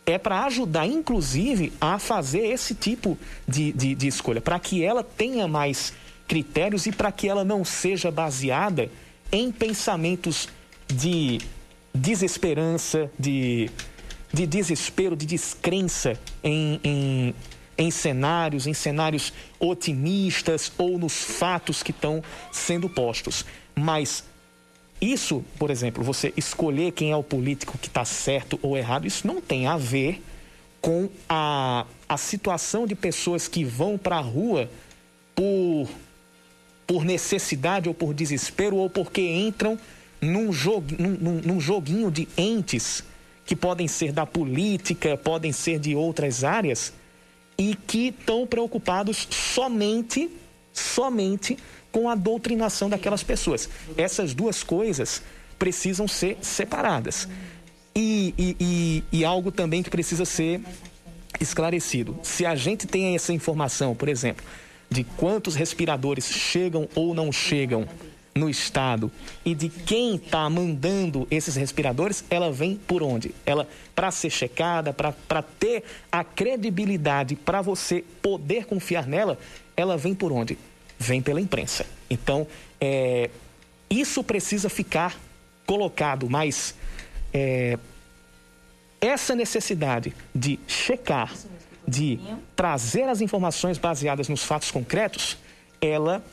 é 0.04 0.18
para 0.18 0.44
ajudar, 0.44 0.86
inclusive, 0.86 1.72
a 1.80 1.98
fazer 1.98 2.46
esse 2.46 2.74
tipo 2.74 3.16
de, 3.46 3.72
de, 3.72 3.94
de 3.94 4.06
escolha, 4.06 4.40
para 4.40 4.58
que 4.58 4.84
ela 4.84 5.04
tenha 5.04 5.46
mais 5.46 5.92
critérios 6.26 6.86
e 6.86 6.92
para 6.92 7.12
que 7.12 7.28
ela 7.28 7.44
não 7.44 7.64
seja 7.64 8.10
baseada 8.10 8.90
em 9.30 9.52
pensamentos 9.52 10.48
de 10.88 11.40
desesperança, 11.94 13.10
de, 13.18 13.70
de 14.32 14.46
desespero, 14.46 15.14
de 15.14 15.26
descrença 15.26 16.18
em, 16.42 16.80
em, 16.82 17.34
em 17.78 17.90
cenários, 17.90 18.66
em 18.66 18.74
cenários 18.74 19.32
otimistas 19.60 20.72
ou 20.76 20.98
nos 20.98 21.14
fatos 21.14 21.82
que 21.82 21.90
estão 21.92 22.22
sendo 22.50 22.88
postos. 22.88 23.44
Mas 23.74 24.24
isso, 25.02 25.44
por 25.58 25.68
exemplo, 25.68 26.04
você 26.04 26.32
escolher 26.36 26.92
quem 26.92 27.10
é 27.10 27.16
o 27.16 27.24
político 27.24 27.76
que 27.76 27.88
está 27.88 28.04
certo 28.04 28.56
ou 28.62 28.78
errado, 28.78 29.04
isso 29.04 29.26
não 29.26 29.40
tem 29.40 29.66
a 29.66 29.76
ver 29.76 30.22
com 30.80 31.08
a, 31.28 31.84
a 32.08 32.16
situação 32.16 32.86
de 32.86 32.94
pessoas 32.94 33.48
que 33.48 33.64
vão 33.64 33.98
para 33.98 34.16
a 34.16 34.20
rua 34.20 34.70
por, 35.34 35.88
por 36.86 37.04
necessidade 37.04 37.88
ou 37.88 37.94
por 37.94 38.14
desespero 38.14 38.76
ou 38.76 38.88
porque 38.88 39.20
entram 39.20 39.76
num, 40.20 40.52
jogu, 40.52 40.94
num, 40.96 41.40
num 41.44 41.60
joguinho 41.60 42.08
de 42.08 42.28
entes 42.36 43.02
que 43.44 43.56
podem 43.56 43.88
ser 43.88 44.12
da 44.12 44.24
política, 44.24 45.16
podem 45.16 45.50
ser 45.50 45.80
de 45.80 45.96
outras 45.96 46.44
áreas 46.44 46.92
e 47.58 47.74
que 47.74 48.08
estão 48.08 48.46
preocupados 48.46 49.26
somente, 49.30 50.30
somente 50.72 51.58
com 51.92 52.08
a 52.08 52.14
doutrinação 52.14 52.88
daquelas 52.88 53.22
pessoas. 53.22 53.68
Essas 53.96 54.34
duas 54.34 54.64
coisas 54.64 55.22
precisam 55.58 56.08
ser 56.08 56.38
separadas. 56.40 57.28
E, 57.94 58.34
e, 58.38 58.56
e, 58.58 59.18
e 59.20 59.24
algo 59.24 59.52
também 59.52 59.82
que 59.82 59.90
precisa 59.90 60.24
ser 60.24 60.62
esclarecido. 61.38 62.18
Se 62.22 62.46
a 62.46 62.56
gente 62.56 62.86
tem 62.86 63.14
essa 63.14 63.32
informação, 63.32 63.94
por 63.94 64.08
exemplo, 64.08 64.44
de 64.90 65.04
quantos 65.04 65.54
respiradores 65.54 66.24
chegam 66.24 66.88
ou 66.94 67.14
não 67.14 67.30
chegam 67.30 67.86
no 68.34 68.48
estado 68.48 69.12
e 69.44 69.54
de 69.54 69.68
quem 69.68 70.16
está 70.16 70.48
mandando 70.48 71.26
esses 71.30 71.54
respiradores, 71.54 72.24
ela 72.30 72.50
vem 72.50 72.76
por 72.76 73.02
onde? 73.02 73.34
Ela 73.44 73.68
para 73.94 74.10
ser 74.10 74.30
checada, 74.30 74.92
para 74.92 75.42
ter 75.42 75.84
a 76.10 76.24
credibilidade, 76.24 77.36
para 77.36 77.60
você 77.60 78.02
poder 78.22 78.64
confiar 78.64 79.06
nela, 79.06 79.38
ela 79.76 79.96
vem 79.96 80.14
por 80.14 80.32
onde? 80.32 80.58
Vem 81.02 81.20
pela 81.20 81.40
imprensa. 81.40 81.84
Então, 82.08 82.46
é, 82.80 83.28
isso 83.90 84.24
precisa 84.24 84.68
ficar 84.68 85.18
colocado, 85.66 86.30
mas 86.30 86.74
é, 87.32 87.78
essa 89.00 89.34
necessidade 89.34 90.14
de 90.34 90.58
checar, 90.66 91.34
de 91.86 92.20
trazer 92.54 93.02
as 93.02 93.20
informações 93.20 93.76
baseadas 93.76 94.28
nos 94.28 94.44
fatos 94.44 94.70
concretos, 94.70 95.36
ela 95.80 96.24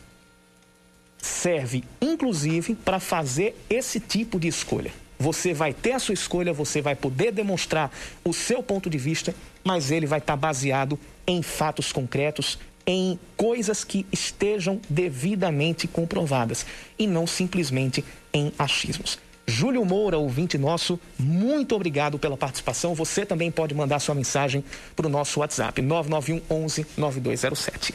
serve 1.18 1.84
inclusive 2.02 2.76
para 2.76 3.00
fazer 3.00 3.56
esse 3.70 4.00
tipo 4.00 4.40
de 4.40 4.48
escolha. 4.48 4.94
Você 5.18 5.54
vai 5.54 5.74
ter 5.74 5.92
a 5.92 6.00
sua 6.00 6.14
escolha, 6.14 6.54
você 6.54 6.82
vai 6.82 6.96
poder 6.96 7.34
demonstrar 7.34 7.92
o 8.24 8.32
seu 8.32 8.64
ponto 8.64 8.90
de 8.90 8.98
vista, 8.98 9.36
mas 9.66 9.92
ele 9.92 10.06
vai 10.06 10.20
estar 10.20 10.38
baseado 10.38 10.98
em 11.28 11.42
fatos 11.42 11.92
concretos, 11.92 12.58
em 12.92 13.20
coisas 13.38 13.84
que 13.84 14.04
estejam 14.12 14.82
devidamente 14.90 15.88
comprovadas 15.88 16.66
e 16.98 17.06
não 17.06 17.28
simplesmente 17.28 18.04
em 18.34 18.52
achismos. 18.58 19.20
Júlio 19.46 19.86
Moura, 19.86 20.18
ouvinte 20.18 20.58
nosso, 20.58 21.00
muito 21.18 21.76
obrigado 21.76 22.18
pela 22.18 22.36
participação. 22.36 22.96
Você 22.96 23.28
também 23.28 23.52
pode 23.52 23.76
mandar 23.76 24.00
sua 24.00 24.16
mensagem 24.16 24.64
para 24.96 25.06
o 25.06 25.10
nosso 25.10 25.40
WhatsApp 25.40 25.80
991 25.84 26.42
11 26.50 26.86
9207. 26.98 27.94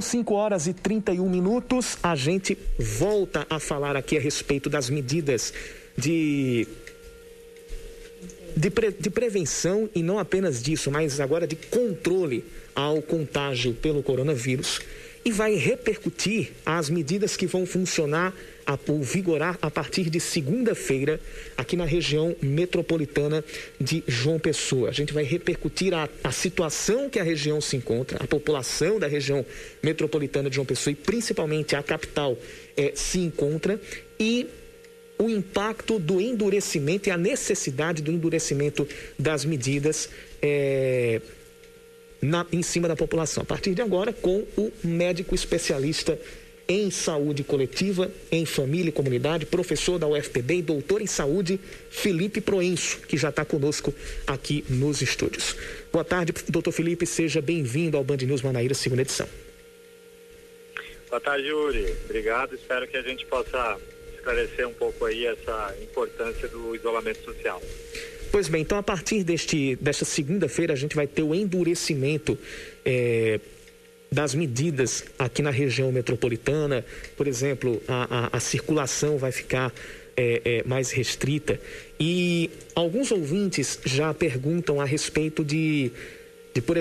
São 0.00 0.12
5 0.12 0.34
horas 0.34 0.66
e 0.66 0.72
31 0.72 1.28
minutos. 1.28 1.98
A 2.02 2.16
gente 2.16 2.56
volta 2.78 3.46
a 3.50 3.60
falar 3.60 3.96
aqui 3.96 4.16
a 4.16 4.20
respeito 4.20 4.70
das 4.70 4.88
medidas 4.88 5.52
de 5.96 6.66
de, 8.56 8.70
pre, 8.70 8.90
de, 8.90 9.10
prevenção 9.10 9.88
e 9.94 10.02
não 10.02 10.18
apenas 10.18 10.62
disso, 10.62 10.90
mas 10.90 11.20
agora 11.20 11.46
de 11.46 11.54
controle 11.54 12.44
ao 12.74 13.02
contágio 13.02 13.74
pelo 13.74 14.02
coronavírus 14.02 14.80
e 15.24 15.30
vai 15.30 15.54
repercutir 15.54 16.52
as 16.64 16.88
medidas 16.88 17.36
que 17.36 17.46
vão 17.46 17.66
funcionar 17.66 18.34
a, 18.66 18.78
ou 18.88 19.02
vigorar 19.02 19.58
a 19.60 19.70
partir 19.70 20.08
de 20.08 20.18
segunda-feira 20.20 21.20
aqui 21.56 21.76
na 21.76 21.84
região 21.84 22.34
metropolitana 22.40 23.44
de 23.80 24.02
João 24.06 24.38
Pessoa. 24.38 24.88
A 24.88 24.92
gente 24.92 25.12
vai 25.12 25.24
repercutir 25.24 25.92
a, 25.92 26.08
a 26.24 26.32
situação 26.32 27.10
que 27.10 27.18
a 27.18 27.22
região 27.22 27.60
se 27.60 27.76
encontra, 27.76 28.18
a 28.22 28.26
população 28.26 28.98
da 28.98 29.06
região 29.06 29.44
metropolitana 29.82 30.48
de 30.48 30.56
João 30.56 30.66
Pessoa 30.66 30.92
e 30.92 30.96
principalmente 30.96 31.76
a 31.76 31.82
capital 31.82 32.36
é, 32.76 32.92
se 32.94 33.18
encontra 33.18 33.80
e 34.18 34.46
o 35.18 35.28
impacto 35.28 35.98
do 35.98 36.18
endurecimento 36.18 37.10
e 37.10 37.12
a 37.12 37.16
necessidade 37.16 38.00
do 38.00 38.10
endurecimento 38.10 38.88
das 39.18 39.44
medidas. 39.44 40.08
É, 40.40 41.20
na, 42.20 42.46
em 42.52 42.62
cima 42.62 42.88
da 42.88 42.96
população. 42.96 43.42
A 43.42 43.46
partir 43.46 43.74
de 43.74 43.82
agora, 43.82 44.12
com 44.12 44.44
o 44.56 44.72
médico 44.84 45.34
especialista 45.34 46.18
em 46.68 46.88
saúde 46.88 47.42
coletiva, 47.42 48.10
em 48.30 48.46
família 48.46 48.90
e 48.90 48.92
comunidade, 48.92 49.44
professor 49.44 49.98
da 49.98 50.06
UFPB 50.06 50.58
e 50.58 50.62
doutor 50.62 51.02
em 51.02 51.06
saúde, 51.06 51.58
Felipe 51.90 52.40
Proenço, 52.40 53.00
que 53.08 53.16
já 53.16 53.30
está 53.30 53.44
conosco 53.44 53.92
aqui 54.24 54.64
nos 54.68 55.02
estúdios. 55.02 55.56
Boa 55.92 56.04
tarde, 56.04 56.32
doutor 56.48 56.70
Felipe, 56.70 57.04
seja 57.06 57.40
bem-vindo 57.40 57.96
ao 57.96 58.04
Band 58.04 58.18
News 58.18 58.42
Manaíra, 58.42 58.72
segunda 58.74 59.02
edição. 59.02 59.26
Boa 61.08 61.20
tarde, 61.20 61.48
Yuri. 61.48 61.92
Obrigado. 62.04 62.54
Espero 62.54 62.86
que 62.86 62.96
a 62.96 63.02
gente 63.02 63.26
possa 63.26 63.76
esclarecer 64.14 64.68
um 64.68 64.72
pouco 64.72 65.06
aí 65.06 65.26
essa 65.26 65.74
importância 65.82 66.46
do 66.46 66.76
isolamento 66.76 67.24
social. 67.24 67.60
Pois 68.30 68.46
bem, 68.48 68.62
então 68.62 68.78
a 68.78 68.82
partir 68.82 69.24
deste, 69.24 69.76
desta 69.80 70.04
segunda-feira 70.04 70.72
a 70.72 70.76
gente 70.76 70.94
vai 70.94 71.06
ter 71.06 71.22
o 71.22 71.34
endurecimento 71.34 72.38
é, 72.84 73.40
das 74.10 74.36
medidas 74.36 75.04
aqui 75.18 75.42
na 75.42 75.50
região 75.50 75.90
metropolitana. 75.90 76.84
Por 77.16 77.26
exemplo, 77.26 77.82
a, 77.88 78.28
a, 78.32 78.36
a 78.36 78.40
circulação 78.40 79.18
vai 79.18 79.32
ficar 79.32 79.72
é, 80.16 80.42
é, 80.44 80.62
mais 80.64 80.92
restrita. 80.92 81.60
E 81.98 82.50
alguns 82.74 83.10
ouvintes 83.10 83.80
já 83.84 84.14
perguntam 84.14 84.80
a 84.80 84.84
respeito 84.84 85.44
de, 85.44 85.90
de 86.54 86.60
por 86.60 86.76
exemplo, 86.76 86.78